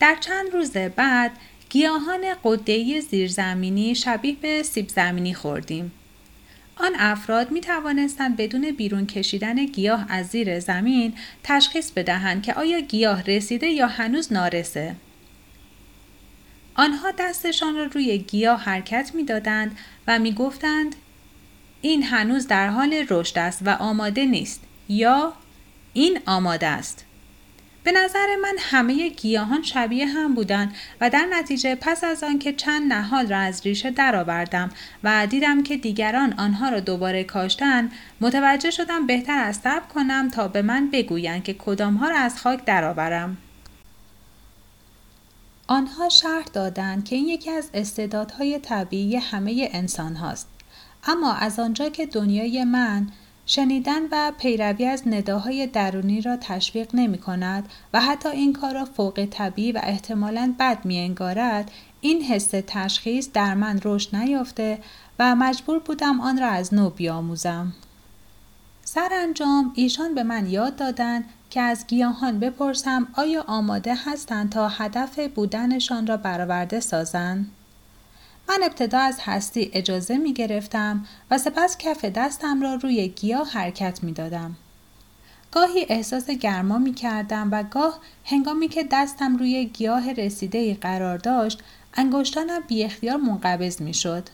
در 0.00 0.16
چند 0.20 0.52
روز 0.52 0.72
بعد 0.72 1.30
گیاهان 1.68 2.20
قدهی 2.44 3.00
زیرزمینی 3.00 3.94
شبیه 3.94 4.36
به 4.42 4.62
سیب 4.62 4.88
زمینی 4.88 5.34
خوردیم. 5.34 5.92
آن 6.76 6.92
افراد 6.98 7.50
می 7.50 7.60
توانستند 7.60 8.36
بدون 8.36 8.70
بیرون 8.70 9.06
کشیدن 9.06 9.66
گیاه 9.66 10.06
از 10.08 10.26
زیر 10.26 10.60
زمین 10.60 11.14
تشخیص 11.44 11.90
بدهند 11.90 12.42
که 12.42 12.54
آیا 12.54 12.80
گیاه 12.80 13.22
رسیده 13.22 13.66
یا 13.66 13.86
هنوز 13.86 14.32
نارسه. 14.32 14.94
آنها 16.78 17.10
دستشان 17.18 17.76
را 17.76 17.84
روی 17.84 18.18
گیاه 18.18 18.60
حرکت 18.60 19.10
می 19.14 19.24
دادند 19.24 19.78
و 20.06 20.18
می 20.18 20.32
گفتند 20.32 20.94
این 21.80 22.02
هنوز 22.02 22.46
در 22.46 22.68
حال 22.68 23.04
رشد 23.10 23.38
است 23.38 23.62
و 23.64 23.70
آماده 23.70 24.26
نیست 24.26 24.60
یا 24.88 25.32
این 25.92 26.20
آماده 26.26 26.66
است. 26.66 27.04
به 27.84 27.92
نظر 27.92 28.26
من 28.42 28.54
همه 28.58 29.08
گیاهان 29.08 29.62
شبیه 29.62 30.06
هم 30.06 30.34
بودند 30.34 30.74
و 31.00 31.10
در 31.10 31.26
نتیجه 31.30 31.74
پس 31.74 32.04
از 32.04 32.24
آنکه 32.24 32.52
چند 32.52 32.92
نهال 32.92 33.28
را 33.28 33.38
از 33.38 33.66
ریشه 33.66 33.90
درآوردم 33.90 34.70
و 35.04 35.26
دیدم 35.26 35.62
که 35.62 35.76
دیگران 35.76 36.32
آنها 36.32 36.68
را 36.68 36.80
دوباره 36.80 37.24
کاشتن 37.24 37.90
متوجه 38.20 38.70
شدم 38.70 39.06
بهتر 39.06 39.38
از 39.38 39.56
صبر 39.56 39.86
کنم 39.94 40.30
تا 40.30 40.48
به 40.48 40.62
من 40.62 40.90
بگویند 40.90 41.44
که 41.44 41.54
کدامها 41.54 42.08
را 42.08 42.16
از 42.16 42.40
خاک 42.40 42.64
درآورم 42.64 43.36
آنها 45.70 46.08
شرح 46.08 46.44
دادند 46.52 47.04
که 47.04 47.16
این 47.16 47.28
یکی 47.28 47.50
از 47.50 47.70
استعدادهای 47.74 48.58
طبیعی 48.58 49.16
همه 49.16 49.68
انسان 49.72 50.16
هاست. 50.16 50.48
اما 51.06 51.32
از 51.32 51.58
آنجا 51.58 51.88
که 51.88 52.06
دنیای 52.06 52.64
من 52.64 53.06
شنیدن 53.46 54.02
و 54.12 54.32
پیروی 54.38 54.86
از 54.86 55.02
نداهای 55.08 55.66
درونی 55.66 56.20
را 56.20 56.36
تشویق 56.36 56.94
نمی 56.94 57.18
کند 57.18 57.68
و 57.92 58.00
حتی 58.00 58.28
این 58.28 58.52
کار 58.52 58.74
را 58.74 58.84
فوق 58.84 59.28
طبیعی 59.30 59.72
و 59.72 59.80
احتمالاً 59.82 60.54
بد 60.58 60.84
می 60.84 60.98
انگارد 60.98 61.70
این 62.00 62.22
حس 62.22 62.50
تشخیص 62.66 63.28
در 63.34 63.54
من 63.54 63.80
رشد 63.84 64.16
نیافته 64.16 64.78
و 65.18 65.34
مجبور 65.34 65.78
بودم 65.78 66.20
آن 66.20 66.38
را 66.38 66.48
از 66.48 66.74
نو 66.74 66.90
بیاموزم. 66.90 67.72
سرانجام 68.98 69.72
ایشان 69.74 70.14
به 70.14 70.22
من 70.22 70.50
یاد 70.50 70.76
دادند 70.76 71.24
که 71.50 71.60
از 71.60 71.86
گیاهان 71.86 72.40
بپرسم 72.40 73.08
آیا 73.14 73.44
آماده 73.46 73.94
هستند 73.94 74.50
تا 74.50 74.68
هدف 74.68 75.18
بودنشان 75.18 76.06
را 76.06 76.16
برآورده 76.16 76.80
سازند؟ 76.80 77.50
من 78.48 78.58
ابتدا 78.62 78.98
از 78.98 79.18
هستی 79.20 79.70
اجازه 79.72 80.18
می 80.18 80.32
گرفتم 80.32 81.06
و 81.30 81.38
سپس 81.38 81.78
کف 81.78 82.04
دستم 82.04 82.62
را 82.62 82.74
روی 82.74 83.08
گیاه 83.08 83.48
حرکت 83.48 84.04
می 84.04 84.12
دادم. 84.12 84.56
گاهی 85.52 85.86
احساس 85.88 86.30
گرما 86.30 86.78
می 86.78 86.94
کردم 86.94 87.48
و 87.52 87.62
گاه 87.62 87.98
هنگامی 88.24 88.68
که 88.68 88.88
دستم 88.92 89.36
روی 89.36 89.64
گیاه 89.64 90.12
رسیده 90.12 90.74
قرار 90.74 91.18
داشت 91.18 91.62
انگشتانم 91.94 92.60
بی 92.68 92.84
اختیار 92.84 93.16
منقبض 93.16 93.82
می 93.82 93.94
شد. 93.94 94.28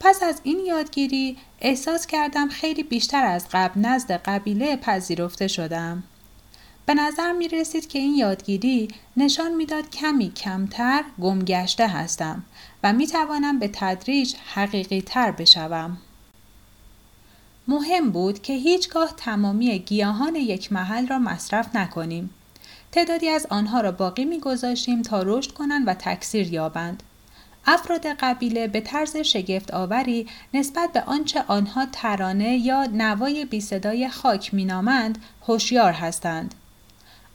پس 0.00 0.22
از 0.22 0.40
این 0.42 0.60
یادگیری 0.66 1.36
احساس 1.60 2.06
کردم 2.06 2.48
خیلی 2.48 2.82
بیشتر 2.82 3.24
از 3.24 3.46
قبل 3.52 3.80
نزد 3.80 4.12
قبیله 4.12 4.76
پذیرفته 4.76 5.48
شدم. 5.48 6.02
به 6.86 6.94
نظر 6.94 7.32
می 7.32 7.48
رسید 7.48 7.88
که 7.88 7.98
این 7.98 8.14
یادگیری 8.14 8.88
نشان 9.16 9.54
می‌داد 9.54 9.90
کمی 9.90 10.32
کمتر 10.32 11.04
گمگشته 11.20 11.88
هستم 11.88 12.44
و 12.82 12.92
می 12.92 13.06
توانم 13.06 13.58
به 13.58 13.70
تدریج 13.72 14.34
حقیقی 14.54 15.02
تر 15.02 15.30
بشوم. 15.30 15.98
مهم 17.68 18.10
بود 18.10 18.42
که 18.42 18.52
هیچگاه 18.52 19.14
تمامی 19.16 19.78
گیاهان 19.78 20.34
یک 20.34 20.72
محل 20.72 21.06
را 21.06 21.18
مصرف 21.18 21.76
نکنیم. 21.76 22.30
تعدادی 22.92 23.28
از 23.28 23.46
آنها 23.50 23.80
را 23.80 23.92
باقی 23.92 24.24
میگذاشتیم 24.24 25.02
تا 25.02 25.22
رشد 25.22 25.52
کنند 25.52 25.88
و 25.88 25.94
تکثیر 25.94 26.52
یابند. 26.52 27.02
افراد 27.66 28.06
قبیله 28.06 28.68
به 28.68 28.80
طرز 28.80 29.16
شگفت 29.16 29.74
آوری 29.74 30.26
نسبت 30.54 30.92
به 30.92 31.02
آنچه 31.02 31.44
آنها 31.48 31.86
ترانه 31.92 32.56
یا 32.56 32.84
نوای 32.84 33.44
بی 33.44 33.60
صدای 33.60 34.08
خاک 34.08 34.54
مینامند 34.54 35.18
هوشیار 35.46 35.92
هستند. 35.92 36.54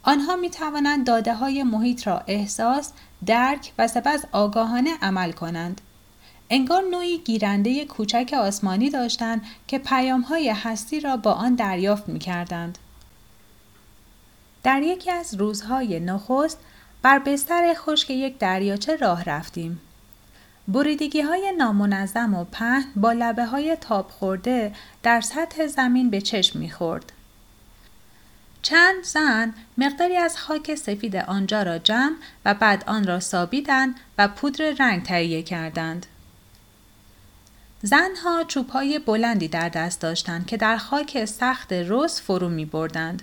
آنها 0.02 0.36
می 0.36 0.50
توانند 0.50 1.06
داده 1.06 1.34
های 1.34 1.62
محیط 1.62 2.06
را 2.06 2.22
احساس، 2.26 2.92
درک 3.26 3.72
و 3.78 3.88
سپس 3.88 4.24
آگاهانه 4.32 4.90
عمل 5.02 5.32
کنند. 5.32 5.80
انگار 6.50 6.82
نوعی 6.90 7.18
گیرنده 7.18 7.84
کوچک 7.84 8.34
آسمانی 8.38 8.90
داشتند 8.90 9.42
که 9.66 9.78
پیامهای 9.78 10.48
هستی 10.48 11.00
را 11.00 11.16
با 11.16 11.32
آن 11.32 11.54
دریافت 11.54 12.08
می 12.08 12.18
کردند. 12.18 12.78
در 14.62 14.82
یکی 14.82 15.10
از 15.10 15.34
روزهای 15.34 16.00
نخست 16.00 16.58
بر 17.02 17.18
بستر 17.18 17.74
خشک 17.74 18.10
یک 18.10 18.38
دریاچه 18.38 18.96
راه 18.96 19.24
رفتیم. 19.24 19.80
بریدگی 20.68 21.20
های 21.20 21.52
نامنظم 21.58 22.34
و 22.34 22.44
پهن 22.44 22.84
با 22.96 23.12
لبه 23.12 23.44
های 23.46 23.76
تاب 23.76 24.10
خورده 24.10 24.72
در 25.02 25.20
سطح 25.20 25.66
زمین 25.66 26.10
به 26.10 26.20
چشم 26.20 26.58
می‌خورد. 26.58 27.12
چند 28.62 29.04
زن 29.04 29.54
مقداری 29.78 30.16
از 30.16 30.38
خاک 30.38 30.74
سفید 30.74 31.16
آنجا 31.16 31.62
را 31.62 31.78
جمع 31.78 32.16
و 32.44 32.54
بعد 32.54 32.84
آن 32.86 33.06
را 33.06 33.20
سابیدند 33.20 33.94
و 34.18 34.28
پودر 34.28 34.74
رنگ 34.78 35.02
تهیه 35.02 35.42
کردند. 35.42 36.06
زنها 37.82 38.44
چوبهای 38.44 38.98
بلندی 38.98 39.48
در 39.48 39.68
دست 39.68 40.00
داشتند 40.00 40.46
که 40.46 40.56
در 40.56 40.76
خاک 40.76 41.24
سخت 41.24 41.72
رس 41.72 42.20
فرو 42.20 42.48
می 42.48 42.64
بردند. 42.64 43.22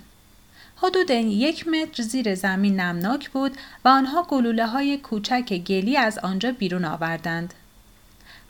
حدود 0.84 1.10
یک 1.10 1.68
متر 1.68 2.02
زیر 2.02 2.34
زمین 2.34 2.80
نمناک 2.80 3.30
بود 3.30 3.56
و 3.84 3.88
آنها 3.88 4.22
گلوله 4.22 4.66
های 4.66 4.98
کوچک 4.98 5.58
گلی 5.58 5.96
از 5.96 6.18
آنجا 6.18 6.52
بیرون 6.52 6.84
آوردند. 6.84 7.54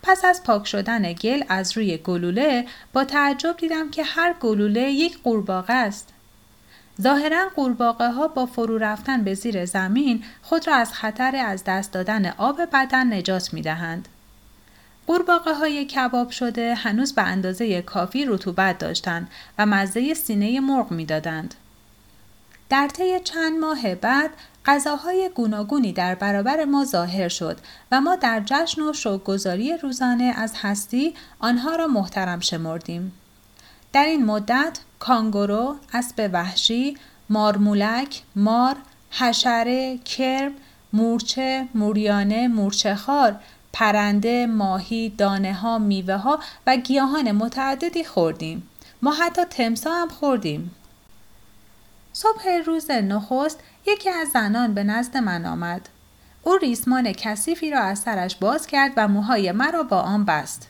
پس 0.02 0.24
از 0.24 0.42
پاک 0.42 0.66
شدن 0.66 1.12
گل 1.12 1.42
از 1.48 1.76
روی 1.76 1.96
گلوله 1.96 2.66
با 2.92 3.04
تعجب 3.04 3.56
دیدم 3.56 3.90
که 3.90 4.04
هر 4.04 4.34
گلوله 4.40 4.80
یک 4.80 5.22
قورباغه 5.22 5.72
است. 5.72 6.08
ظاهرا 7.02 7.48
قورباغه 7.56 8.10
ها 8.10 8.28
با 8.28 8.46
فرو 8.46 8.78
رفتن 8.78 9.24
به 9.24 9.34
زیر 9.34 9.64
زمین 9.64 10.24
خود 10.42 10.66
را 10.66 10.74
از 10.74 10.92
خطر 10.92 11.36
از 11.36 11.64
دست 11.64 11.92
دادن 11.92 12.26
آب 12.26 12.60
بدن 12.72 13.14
نجات 13.14 13.54
می 13.54 13.62
دهند. 13.62 14.08
قورباغه 15.06 15.54
های 15.54 15.84
کباب 15.84 16.30
شده 16.30 16.74
هنوز 16.74 17.14
به 17.14 17.22
اندازه 17.22 17.82
کافی 17.82 18.24
رطوبت 18.24 18.78
داشتند 18.78 19.30
و 19.58 19.66
مزه 19.66 20.14
سینه 20.14 20.60
مرغ 20.60 20.90
می‌دادند. 20.90 21.54
در 22.75 22.88
طی 22.88 23.21
چند 23.21 23.59
ماه 23.59 23.95
بعد 23.95 24.31
غذاهای 24.66 25.31
گوناگونی 25.35 25.93
در 25.93 26.14
برابر 26.14 26.64
ما 26.64 26.85
ظاهر 26.85 27.28
شد 27.28 27.57
و 27.93 28.00
ما 28.00 28.16
در 28.16 28.43
جشن 28.47 28.83
و 28.83 28.93
شوکگذاری 28.93 29.76
روزانه 29.76 30.25
از 30.37 30.52
هستی 30.57 31.14
آنها 31.38 31.76
را 31.76 31.87
محترم 31.87 32.40
شمردیم. 32.40 33.12
در 33.93 34.04
این 34.04 34.26
مدت 34.26 34.78
کانگورو، 34.99 35.76
اسب 35.93 36.31
وحشی، 36.33 36.97
مارمولک، 37.31 38.23
مار، 38.37 38.76
حشره، 39.11 39.99
کرم، 39.99 40.52
مورچه، 40.93 41.69
موریانه، 41.75 42.49
مورچه 42.49 42.95
خار، 42.95 43.37
پرنده، 43.73 44.47
ماهی، 44.47 45.09
دانه 45.09 45.54
ها، 45.54 45.78
میوه 45.78 46.16
ها 46.16 46.38
و 46.66 46.76
گیاهان 46.76 47.33
متعددی 47.33 48.04
خوردیم. 48.04 48.69
ما 49.02 49.12
حتی 49.12 49.45
تمسا 49.45 49.93
هم 49.93 50.09
خوردیم. 50.09 50.71
صبح 52.16 52.49
روز 52.66 52.90
نخست 52.90 53.61
یکی 53.87 54.11
از 54.11 54.28
زنان 54.28 54.75
به 54.75 54.85
نزد 54.85 55.16
من 55.16 55.47
آمد. 55.47 55.88
او 56.42 56.56
ریسمان 56.56 57.12
کثیفی 57.12 57.71
را 57.71 57.80
از 57.80 57.99
سرش 57.99 58.37
باز 58.37 58.66
کرد 58.66 58.92
و 58.97 59.09
موهای 59.09 59.52
مرا 59.52 59.83
با 59.83 60.00
آن 60.00 60.25
بست. 60.25 60.68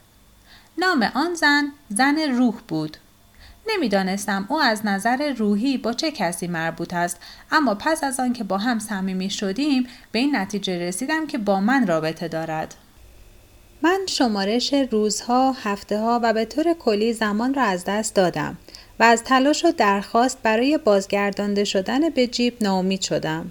نام 0.78 1.02
آن 1.14 1.34
زن 1.34 1.72
زن 1.88 2.18
روح 2.18 2.54
بود. 2.68 2.96
نمی‌دانستم 3.68 4.46
او 4.48 4.60
از 4.60 4.86
نظر 4.86 5.32
روحی 5.32 5.78
با 5.78 5.92
چه 5.92 6.10
کسی 6.10 6.46
مربوط 6.46 6.94
است 6.94 7.20
اما 7.52 7.74
پس 7.74 8.04
از 8.04 8.20
آن 8.20 8.32
که 8.32 8.44
با 8.44 8.58
هم 8.58 8.78
صمیمی 8.78 9.30
شدیم 9.30 9.86
به 10.12 10.18
این 10.18 10.36
نتیجه 10.36 10.78
رسیدم 10.78 11.26
که 11.26 11.38
با 11.38 11.60
من 11.60 11.86
رابطه 11.86 12.28
دارد. 12.28 12.74
من 13.82 14.00
شمارش 14.08 14.74
روزها، 14.74 15.52
هفته 15.52 15.98
ها 15.98 16.20
و 16.22 16.32
به 16.32 16.44
طور 16.44 16.74
کلی 16.74 17.12
زمان 17.12 17.54
را 17.54 17.62
از 17.62 17.84
دست 17.84 18.14
دادم 18.14 18.56
و 19.00 19.02
از 19.02 19.24
تلاش 19.24 19.64
و 19.64 19.70
درخواست 19.70 20.38
برای 20.42 20.78
بازگردانده 20.78 21.64
شدن 21.64 22.10
به 22.10 22.26
جیب 22.26 22.56
ناامید 22.60 23.00
شدم. 23.00 23.50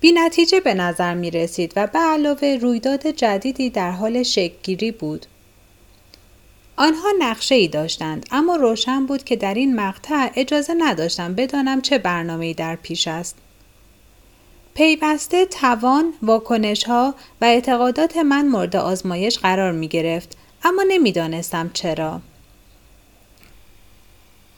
بی 0.00 0.12
نتیجه 0.12 0.60
به 0.60 0.74
نظر 0.74 1.14
می 1.14 1.30
رسید 1.30 1.72
و 1.76 1.86
به 1.86 1.98
علاوه 1.98 2.58
رویداد 2.60 3.06
جدیدی 3.06 3.70
در 3.70 3.90
حال 3.90 4.22
شکلگیری 4.22 4.92
بود. 4.92 5.26
آنها 6.76 7.08
نقشه 7.18 7.54
ای 7.54 7.68
داشتند 7.68 8.26
اما 8.30 8.56
روشن 8.56 9.06
بود 9.06 9.24
که 9.24 9.36
در 9.36 9.54
این 9.54 9.76
مقطع 9.76 10.30
اجازه 10.36 10.74
نداشتم 10.78 11.34
بدانم 11.34 11.80
چه 11.80 11.98
برنامه 11.98 12.54
در 12.54 12.76
پیش 12.76 13.08
است. 13.08 13.36
پیوسته 14.74 15.46
توان، 15.46 16.12
واکنش 16.22 16.84
ها 16.84 17.14
و 17.40 17.44
اعتقادات 17.44 18.16
من 18.16 18.48
مورد 18.48 18.76
آزمایش 18.76 19.38
قرار 19.38 19.72
می 19.72 19.88
گرفت 19.88 20.36
اما 20.64 20.84
نمی‌دانستم 20.88 21.70
چرا. 21.74 22.20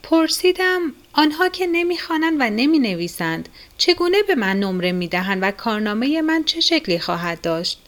پرسیدم 0.05 0.81
آنها 1.13 1.49
که 1.49 1.67
نمی‌خوانند 1.67 2.37
و 2.41 2.51
نمی 2.51 2.79
نویسند 2.79 3.49
چگونه 3.79 4.23
به 4.23 4.35
من 4.35 4.61
نمره 4.61 4.93
می 4.93 5.09
دهند 5.09 5.43
و 5.43 5.51
کارنامه 5.51 6.23
من 6.23 6.45
چه 6.45 6.61
شکلی 6.61 6.99
خواهد 6.99 7.41
داشت؟ 7.41 7.83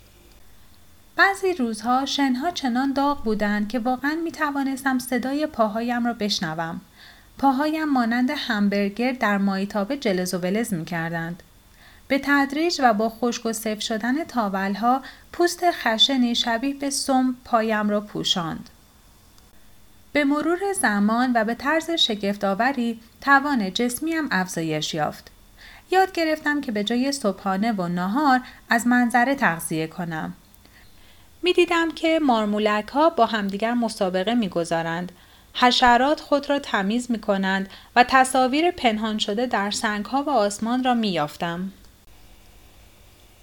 بعضی 1.17 1.53
روزها 1.53 2.07
شنها 2.07 2.51
چنان 2.51 2.93
داغ 2.93 3.25
بودند 3.25 3.69
که 3.69 3.79
واقعا 3.79 4.19
می 4.25 4.33
توانستم 4.33 4.99
صدای 4.99 5.47
پاهایم 5.47 6.07
را 6.07 6.13
بشنوم. 6.13 6.81
پاهایم 7.39 7.89
مانند 7.89 8.31
همبرگر 8.37 9.13
در 9.13 9.39
مایتابه 9.39 9.97
جلز 9.97 10.35
و 10.35 10.39
ولز 10.39 10.75
می 10.75 10.85
کردند. 10.85 11.43
به 12.09 12.21
تدریج 12.25 12.81
و 12.85 12.95
با 12.95 13.09
خشک 13.09 13.47
و 13.47 13.53
سفت 13.53 13.81
شدن 13.81 14.25
تاولها 14.25 15.03
پوست 15.33 15.71
خشنی 15.71 16.35
شبیه 16.35 16.75
به 16.75 16.91
سم 16.91 17.37
پایم 17.45 17.91
را 17.91 18.01
پوشاند. 18.01 18.71
به 20.17 20.25
مرور 20.25 20.59
زمان 20.81 21.33
و 21.35 21.45
به 21.45 21.55
طرز 21.55 21.91
شگفتآوری 21.91 23.01
توان 23.21 23.73
جسمیم 23.73 24.29
افزایش 24.31 24.95
یافت. 24.95 25.31
یاد 25.91 26.13
گرفتم 26.13 26.61
که 26.61 26.73
به 26.73 26.85
جای 26.85 27.13
صبحانه 27.13 27.73
و 27.73 27.89
نهار 27.89 28.41
از 28.69 28.87
منظره 28.87 29.35
تغذیه 29.35 29.87
کنم. 29.87 30.35
می 31.43 31.53
دیدم 31.53 31.91
که 31.91 32.19
مارمولک 32.23 32.89
ها 32.89 33.11
با 33.11 33.27
همدیگر 33.27 33.75
مسابقه 33.75 34.35
می 34.35 34.49
گذارند. 34.49 35.13
حشرات 35.55 36.21
خود 36.21 36.51
را 36.51 36.59
تمیز 36.59 37.11
می 37.11 37.21
کنند 37.21 37.69
و 37.97 38.05
تصاویر 38.05 38.71
پنهان 38.71 39.19
شده 39.19 39.47
در 39.47 39.71
سنگ 39.71 40.05
ها 40.05 40.23
و 40.23 40.31
آسمان 40.31 40.85
را 40.85 40.95
می 40.95 41.09
یافتم. 41.09 41.73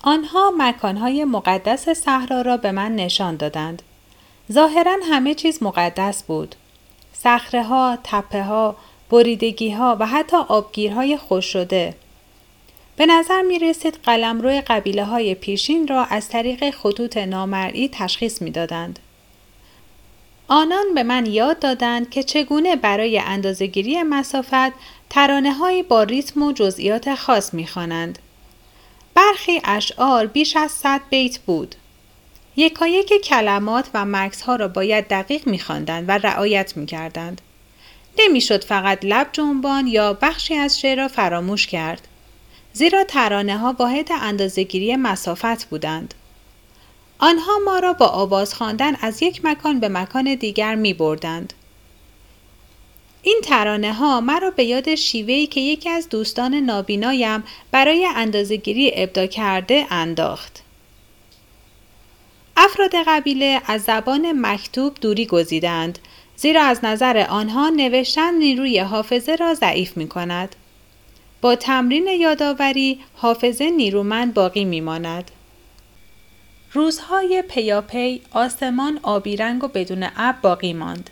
آنها 0.01 0.53
مکانهای 0.57 1.25
مقدس 1.25 1.89
صحرا 1.89 2.41
را 2.41 2.57
به 2.57 2.71
من 2.71 2.95
نشان 2.95 3.35
دادند. 3.35 3.81
ظاهرا 4.51 4.97
همه 5.11 5.33
چیز 5.33 5.63
مقدس 5.63 6.23
بود. 6.23 6.55
صخره 7.13 7.63
ها، 7.63 7.97
تپه 8.03 8.43
ها، 8.43 8.75
بریدگی 9.09 9.71
ها 9.71 9.97
و 9.99 10.07
حتی 10.07 10.37
آبگیرهای 10.37 11.17
خوش 11.17 11.45
شده. 11.45 11.95
به 12.95 13.05
نظر 13.05 13.41
می 13.41 13.59
رسید 13.59 13.99
قلم 14.03 14.41
روی 14.41 14.61
قبیله 14.61 15.03
های 15.03 15.35
پیشین 15.35 15.87
را 15.87 16.05
از 16.05 16.29
طریق 16.29 16.69
خطوط 16.69 17.17
نامرئی 17.17 17.89
تشخیص 17.93 18.41
می 18.41 18.51
دادند. 18.51 18.99
آنان 20.47 20.93
به 20.95 21.03
من 21.03 21.25
یاد 21.25 21.59
دادند 21.59 22.09
که 22.09 22.23
چگونه 22.23 22.75
برای 22.75 23.19
اندازهگیری 23.19 24.03
مسافت 24.03 24.73
ترانه 25.09 25.83
با 25.83 26.03
ریتم 26.03 26.43
و 26.43 26.51
جزئیات 26.51 27.15
خاص 27.15 27.53
می 27.53 27.67
خوانند. 27.67 28.19
برخی 29.13 29.61
اشعار 29.63 30.25
بیش 30.25 30.55
از 30.55 30.71
صد 30.71 31.01
بیت 31.09 31.39
بود. 31.39 31.75
یکایک 32.55 33.13
کلمات 33.23 33.89
و 33.93 34.05
مکس 34.05 34.41
ها 34.41 34.55
را 34.55 34.67
باید 34.67 35.07
دقیق 35.07 35.47
می 35.47 35.61
و 36.07 36.17
رعایت 36.17 36.77
می 36.77 36.85
کردند. 36.85 37.41
نمی‌شد 38.19 38.63
فقط 38.63 38.99
لب 39.03 39.29
جنبان 39.31 39.87
یا 39.87 40.13
بخشی 40.13 40.55
از 40.55 40.79
شعر 40.79 40.97
را 40.97 41.07
فراموش 41.07 41.67
کرد. 41.67 42.07
زیرا 42.73 43.03
ترانه 43.03 43.57
ها 43.57 43.75
واحد 43.79 44.09
اندازهگیری 44.21 44.95
مسافت 44.95 45.65
بودند. 45.69 46.13
آنها 47.19 47.59
ما 47.65 47.79
را 47.79 47.93
با 47.93 48.07
آواز 48.07 48.53
خواندن 48.53 48.95
از 49.01 49.23
یک 49.23 49.45
مکان 49.45 49.79
به 49.79 49.89
مکان 49.89 50.35
دیگر 50.35 50.75
می 50.75 50.93
بردند. 50.93 51.53
این 53.23 53.41
ترانه 53.43 53.93
ها 53.93 54.21
مرا 54.21 54.51
به 54.51 54.63
یاد 54.63 54.95
شیوهی 54.95 55.47
که 55.47 55.59
یکی 55.59 55.89
از 55.89 56.09
دوستان 56.09 56.55
نابینایم 56.55 57.43
برای 57.71 58.07
اندازهگیری 58.15 58.91
ابدا 58.95 59.25
کرده 59.25 59.85
انداخت. 59.89 60.63
افراد 62.57 62.91
قبیله 63.07 63.61
از 63.67 63.81
زبان 63.81 64.31
مکتوب 64.35 64.93
دوری 65.01 65.25
گزیدند 65.25 65.99
زیرا 66.35 66.63
از 66.63 66.85
نظر 66.85 67.25
آنها 67.29 67.69
نوشتن 67.69 68.33
نیروی 68.33 68.79
حافظه 68.79 69.35
را 69.35 69.53
ضعیف 69.53 69.97
می 69.97 70.07
کند. 70.07 70.55
با 71.41 71.55
تمرین 71.55 72.07
یادآوری 72.07 72.99
حافظه 73.15 73.69
نیرومند 73.69 74.33
باقی 74.33 74.65
می 74.65 74.81
ماند. 74.81 75.31
روزهای 76.73 77.43
پیاپی 77.49 78.21
آسمان 78.31 78.99
آبی 79.03 79.35
رنگ 79.35 79.63
و 79.63 79.67
بدون 79.67 80.07
اب 80.17 80.35
باقی 80.41 80.73
ماند. 80.73 81.09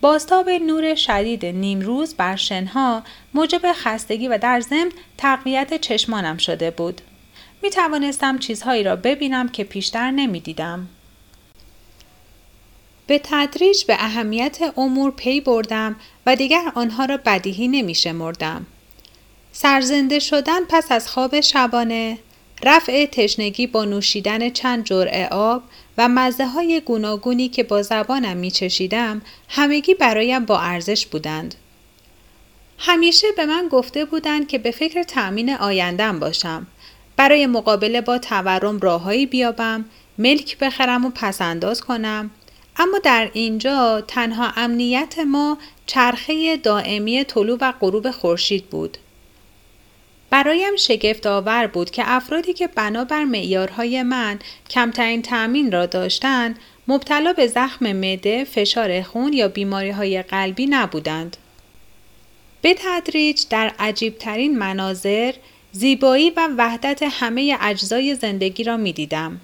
باستاب 0.00 0.50
نور 0.50 0.94
شدید 0.94 1.46
نیمروز 1.46 2.14
بر 2.14 2.36
شنها 2.36 3.02
موجب 3.34 3.72
خستگی 3.72 4.28
و 4.28 4.38
در 4.38 4.60
ضمن 4.60 4.92
تقویت 5.18 5.80
چشمانم 5.80 6.36
شده 6.36 6.70
بود. 6.70 7.00
می 7.66 7.70
توانستم 7.70 8.38
چیزهایی 8.38 8.82
را 8.82 8.96
ببینم 8.96 9.48
که 9.48 9.64
پیشتر 9.64 10.10
نمی 10.10 10.40
دیدم. 10.40 10.88
به 13.06 13.20
تدریج 13.24 13.84
به 13.84 13.94
اهمیت 13.98 14.58
امور 14.76 15.10
پی 15.10 15.40
بردم 15.40 15.96
و 16.26 16.36
دیگر 16.36 16.72
آنها 16.74 17.04
را 17.04 17.16
بدیهی 17.16 17.68
نمی 17.68 17.94
شمردم. 17.94 18.66
سرزنده 19.52 20.18
شدن 20.18 20.64
پس 20.68 20.92
از 20.92 21.08
خواب 21.08 21.40
شبانه، 21.40 22.18
رفع 22.62 23.06
تشنگی 23.06 23.66
با 23.66 23.84
نوشیدن 23.84 24.50
چند 24.50 24.84
جرعه 24.84 25.28
آب 25.28 25.62
و 25.98 26.08
مزه 26.08 26.46
های 26.46 26.80
گوناگونی 26.80 27.48
که 27.48 27.62
با 27.62 27.82
زبانم 27.82 28.36
می 28.36 28.50
چشیدم 28.50 29.22
همگی 29.48 29.94
برایم 29.94 30.44
با 30.44 30.60
ارزش 30.60 31.06
بودند. 31.06 31.54
همیشه 32.78 33.26
به 33.36 33.46
من 33.46 33.68
گفته 33.68 34.04
بودند 34.04 34.48
که 34.48 34.58
به 34.58 34.70
فکر 34.70 35.02
تأمین 35.02 35.50
آیندم 35.50 36.18
باشم. 36.18 36.66
برای 37.16 37.46
مقابله 37.46 38.00
با 38.00 38.18
تورم 38.18 38.78
راههایی 38.78 39.26
بیابم، 39.26 39.84
ملک 40.18 40.58
بخرم 40.58 41.04
و 41.04 41.10
پسنداز 41.10 41.80
کنم. 41.80 42.30
اما 42.76 42.98
در 42.98 43.30
اینجا 43.32 44.00
تنها 44.00 44.52
امنیت 44.56 45.18
ما 45.18 45.58
چرخه 45.86 46.56
دائمی 46.56 47.24
طلوع 47.24 47.58
و 47.60 47.72
غروب 47.80 48.10
خورشید 48.10 48.64
بود. 48.64 48.98
برایم 50.30 50.76
شگفت 50.76 51.26
آور 51.26 51.66
بود 51.66 51.90
که 51.90 52.02
افرادی 52.06 52.52
که 52.52 52.66
بنابر 52.66 53.24
معیارهای 53.24 54.02
من 54.02 54.38
کمترین 54.70 55.22
تأمین 55.22 55.72
را 55.72 55.86
داشتند 55.86 56.58
مبتلا 56.88 57.32
به 57.32 57.46
زخم 57.46 57.92
معده، 57.92 58.44
فشار 58.44 59.02
خون 59.02 59.32
یا 59.32 59.48
بیماری 59.48 59.90
های 59.90 60.22
قلبی 60.22 60.66
نبودند. 60.66 61.36
به 62.62 62.74
تدریج 62.78 63.42
در 63.50 63.72
عجیبترین 63.78 64.58
مناظر 64.58 65.34
زیبایی 65.78 66.30
و 66.30 66.48
وحدت 66.58 67.02
همه 67.02 67.58
اجزای 67.60 68.14
زندگی 68.14 68.64
را 68.64 68.76
می 68.76 68.92
دیدم. 68.92 69.40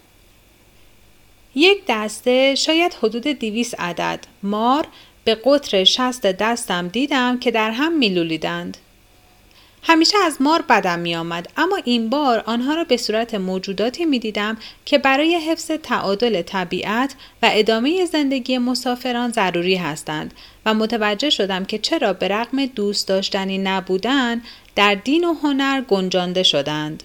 یک 1.54 1.82
دسته 1.88 2.54
شاید 2.54 2.94
حدود 3.02 3.22
دیویس 3.22 3.74
عدد 3.78 4.20
مار 4.42 4.86
به 5.24 5.34
قطر 5.44 5.84
شست 5.84 6.22
دستم 6.22 6.88
دیدم 6.88 7.38
که 7.38 7.50
در 7.50 7.70
هم 7.70 7.98
میلولیدند. 7.98 8.76
همیشه 9.82 10.16
از 10.24 10.42
مار 10.42 10.62
بدم 10.68 10.98
می 10.98 11.16
آمد 11.16 11.48
اما 11.56 11.78
این 11.84 12.10
بار 12.10 12.42
آنها 12.46 12.74
را 12.74 12.84
به 12.84 12.96
صورت 12.96 13.34
موجوداتی 13.34 14.04
می 14.04 14.18
دیدم 14.18 14.56
که 14.84 14.98
برای 14.98 15.34
حفظ 15.34 15.70
تعادل 15.70 16.42
طبیعت 16.42 17.14
و 17.42 17.50
ادامه 17.52 18.04
زندگی 18.04 18.58
مسافران 18.58 19.32
ضروری 19.32 19.76
هستند 19.76 20.34
و 20.66 20.74
متوجه 20.74 21.30
شدم 21.30 21.64
که 21.64 21.78
چرا 21.78 22.12
به 22.12 22.28
رغم 22.28 22.66
دوست 22.66 23.08
داشتنی 23.08 23.58
نبودن 23.58 24.42
در 24.74 24.94
دین 24.94 25.24
و 25.24 25.34
هنر 25.34 25.80
گنجانده 25.80 26.42
شدند. 26.42 27.02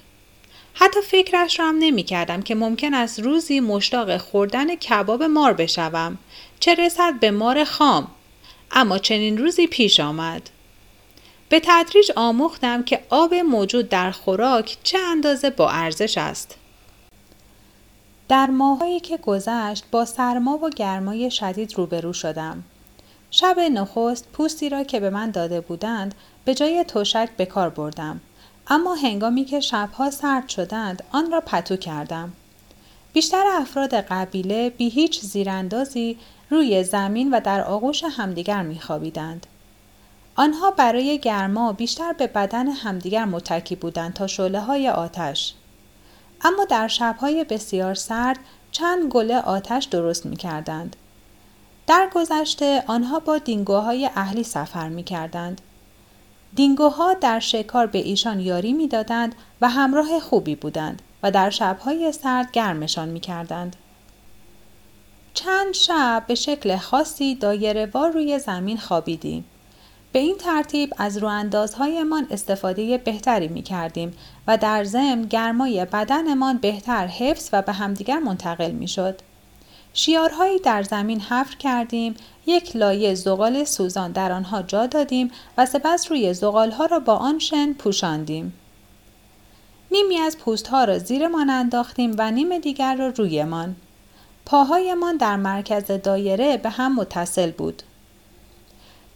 حتی 0.73 1.01
فکرش 1.01 1.59
را 1.59 1.65
هم 1.65 1.77
نمی 1.79 2.03
کردم 2.03 2.41
که 2.41 2.55
ممکن 2.55 2.93
است 2.93 3.19
روزی 3.19 3.59
مشتاق 3.59 4.17
خوردن 4.17 4.75
کباب 4.75 5.23
مار 5.23 5.53
بشوم 5.53 6.17
چه 6.59 6.75
رسد 6.75 7.19
به 7.19 7.31
مار 7.31 7.63
خام 7.63 8.07
اما 8.71 8.97
چنین 8.97 9.37
روزی 9.37 9.67
پیش 9.67 9.99
آمد. 9.99 10.49
به 11.49 11.61
تدریج 11.63 12.11
آموختم 12.15 12.83
که 12.83 13.03
آب 13.09 13.33
موجود 13.33 13.89
در 13.89 14.11
خوراک 14.11 14.77
چه 14.83 14.97
اندازه 14.99 15.49
با 15.49 15.69
ارزش 15.69 16.17
است. 16.17 16.55
در 18.29 18.45
ماهایی 18.45 18.99
که 18.99 19.17
گذشت 19.17 19.83
با 19.91 20.05
سرما 20.05 20.57
و 20.57 20.69
گرمای 20.69 21.31
شدید 21.31 21.73
روبرو 21.77 22.13
شدم. 22.13 22.63
شب 23.31 23.59
نخست 23.59 24.27
پوستی 24.33 24.69
را 24.69 24.83
که 24.83 24.99
به 24.99 25.09
من 25.09 25.31
داده 25.31 25.61
بودند 25.61 26.15
به 26.45 26.53
جای 26.53 26.83
تشک 26.83 27.29
به 27.37 27.45
کار 27.45 27.69
بردم. 27.69 28.21
اما 28.67 28.93
هنگامی 28.93 29.45
که 29.45 29.59
شبها 29.59 30.11
سرد 30.11 30.49
شدند 30.49 31.03
آن 31.11 31.31
را 31.31 31.41
پتو 31.41 31.75
کردم. 31.75 32.33
بیشتر 33.13 33.43
افراد 33.47 33.93
قبیله 33.93 34.69
بی 34.69 34.89
هیچ 34.89 35.21
زیراندازی 35.21 36.17
روی 36.49 36.83
زمین 36.83 37.33
و 37.33 37.39
در 37.39 37.63
آغوش 37.63 38.03
همدیگر 38.03 38.61
میخوابیدند. 38.61 39.47
آنها 40.35 40.71
برای 40.71 41.19
گرما 41.19 41.73
بیشتر 41.73 42.13
به 42.13 42.27
بدن 42.27 42.67
همدیگر 42.67 43.25
متکی 43.25 43.75
بودند 43.75 44.13
تا 44.13 44.27
شعله 44.27 44.59
های 44.59 44.89
آتش. 44.89 45.53
اما 46.41 46.65
در 46.65 46.87
شبهای 46.87 47.43
بسیار 47.43 47.93
سرد 47.93 48.39
چند 48.71 49.09
گله 49.09 49.37
آتش 49.37 49.85
درست 49.85 50.25
می 50.25 50.35
کردند. 50.35 50.95
در 51.87 52.09
گذشته 52.15 52.83
آنها 52.87 53.19
با 53.19 53.37
دینگوهای 53.37 54.09
اهلی 54.15 54.43
سفر 54.43 54.89
می 54.89 55.03
کردند. 55.03 55.61
دینگوها 56.55 57.13
در 57.13 57.39
شکار 57.39 57.87
به 57.87 57.99
ایشان 57.99 58.39
یاری 58.39 58.73
می 58.73 58.87
دادند 58.87 59.35
و 59.61 59.69
همراه 59.69 60.19
خوبی 60.19 60.55
بودند 60.55 61.01
و 61.23 61.31
در 61.31 61.49
شبهای 61.49 62.11
سرد 62.11 62.51
گرمشان 62.51 63.09
می 63.09 63.19
کردند. 63.19 63.75
چند 65.33 65.73
شب 65.73 66.23
به 66.27 66.35
شکل 66.35 66.77
خاصی 66.77 67.35
دایره 67.35 67.91
روی 67.93 68.39
زمین 68.39 68.77
خوابیدیم. 68.77 69.45
به 70.11 70.19
این 70.19 70.37
ترتیب 70.37 70.93
از 70.97 71.17
رواندازهایمان 71.17 72.27
استفاده 72.31 72.97
بهتری 72.97 73.47
می 73.47 73.61
کردیم 73.61 74.17
و 74.47 74.57
در 74.57 74.83
ضمن 74.83 75.21
گرمای 75.21 75.85
بدنمان 75.85 76.57
بهتر 76.57 77.07
حفظ 77.07 77.49
و 77.53 77.61
به 77.61 77.71
همدیگر 77.71 78.19
منتقل 78.19 78.71
می 78.71 78.87
شد. 78.87 79.21
شیارهایی 79.99 80.59
در 80.59 80.83
زمین 80.83 81.21
حفر 81.21 81.55
کردیم 81.55 82.15
یک 82.45 82.75
لایه 82.75 83.15
زغال 83.15 83.63
سوزان 83.63 84.11
در 84.11 84.31
آنها 84.31 84.61
جا 84.61 84.85
دادیم 84.85 85.31
و 85.57 85.65
سپس 85.65 86.11
روی 86.11 86.33
زغالها 86.33 86.85
را 86.85 86.99
با 86.99 87.15
آن 87.15 87.39
شن 87.39 87.73
پوشاندیم. 87.73 88.53
نیمی 89.91 90.17
از 90.17 90.37
پوستها 90.37 90.83
را 90.83 90.99
زیرمان 90.99 91.49
انداختیم 91.49 92.15
و 92.17 92.31
نیم 92.31 92.59
دیگر 92.59 92.95
را 92.95 93.07
رویمان 93.07 93.75
پاهایمان 94.45 95.17
در 95.17 95.35
مرکز 95.35 95.91
دایره 95.91 96.57
به 96.57 96.69
هم 96.69 96.95
متصل 96.95 97.51
بود. 97.51 97.83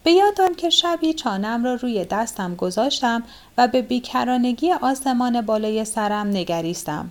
به 0.04 0.12
یادم 0.12 0.54
که 0.54 0.70
شبی 0.70 1.14
چانم 1.14 1.64
را 1.64 1.74
روی 1.74 2.04
دستم 2.04 2.54
گذاشتم 2.54 3.22
و 3.58 3.68
به 3.68 3.82
بیکرانگی 3.82 4.72
آسمان 4.72 5.40
بالای 5.40 5.84
سرم 5.84 6.26
نگریستم. 6.26 7.10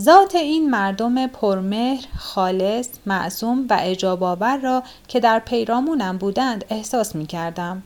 ذات 0.00 0.34
این 0.34 0.70
مردم 0.70 1.26
پرمهر، 1.26 2.04
خالص، 2.18 2.88
معصوم 3.06 3.66
و 3.70 3.78
اجاباور 3.80 4.56
را 4.56 4.82
که 5.08 5.20
در 5.20 5.38
پیرامونم 5.38 6.18
بودند 6.18 6.64
احساس 6.70 7.14
می 7.14 7.26
کردم. 7.26 7.82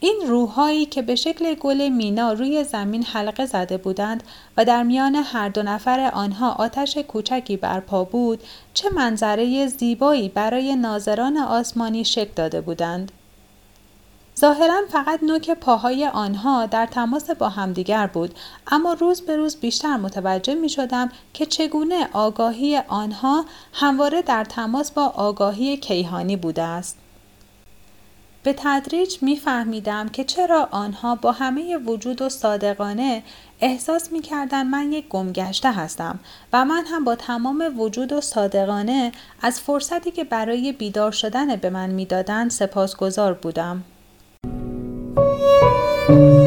این 0.00 0.22
روحهایی 0.28 0.86
که 0.86 1.02
به 1.02 1.14
شکل 1.14 1.54
گل 1.54 1.88
مینا 1.88 2.32
روی 2.32 2.64
زمین 2.64 3.02
حلقه 3.02 3.46
زده 3.46 3.76
بودند 3.76 4.22
و 4.56 4.64
در 4.64 4.82
میان 4.82 5.14
هر 5.14 5.48
دو 5.48 5.62
نفر 5.62 6.10
آنها 6.14 6.52
آتش 6.52 6.98
کوچکی 6.98 7.56
برپا 7.56 8.04
بود 8.04 8.42
چه 8.74 8.90
منظره 8.90 9.66
زیبایی 9.66 10.28
برای 10.28 10.76
ناظران 10.76 11.36
آسمانی 11.36 12.04
شک 12.04 12.34
داده 12.34 12.60
بودند 12.60 13.12
ظاهرا 14.40 14.80
فقط 14.88 15.22
نوک 15.22 15.50
پاهای 15.50 16.06
آنها 16.06 16.66
در 16.66 16.86
تماس 16.86 17.30
با 17.30 17.48
همدیگر 17.48 18.06
بود 18.06 18.34
اما 18.66 18.92
روز 18.92 19.20
به 19.20 19.36
روز 19.36 19.56
بیشتر 19.56 19.96
متوجه 19.96 20.54
می 20.54 20.68
شدم 20.68 21.12
که 21.34 21.46
چگونه 21.46 22.08
آگاهی 22.12 22.78
آنها 22.88 23.44
همواره 23.72 24.22
در 24.22 24.44
تماس 24.44 24.90
با 24.90 25.04
آگاهی 25.04 25.76
کیهانی 25.76 26.36
بوده 26.36 26.62
است 26.62 26.98
به 28.42 28.54
تدریج 28.58 29.16
میفهمیدم 29.22 30.08
که 30.08 30.24
چرا 30.24 30.68
آنها 30.70 31.14
با 31.14 31.32
همه 31.32 31.76
وجود 31.76 32.22
و 32.22 32.28
صادقانه 32.28 33.22
احساس 33.60 34.12
می‌کردن 34.12 34.66
من 34.66 34.92
یک 34.92 35.08
گمگشته 35.08 35.72
هستم 35.72 36.18
و 36.52 36.64
من 36.64 36.84
هم 36.86 37.04
با 37.04 37.14
تمام 37.14 37.74
وجود 37.78 38.12
و 38.12 38.20
صادقانه 38.20 39.12
از 39.42 39.60
فرصتی 39.60 40.10
که 40.10 40.24
برای 40.24 40.72
بیدار 40.72 41.12
شدن 41.12 41.56
به 41.56 41.70
من 41.70 41.90
می‌دادند 41.90 42.50
سپاسگزار 42.50 43.34
بودم. 43.34 43.84
Thank 45.46 46.10
you. 46.10 46.45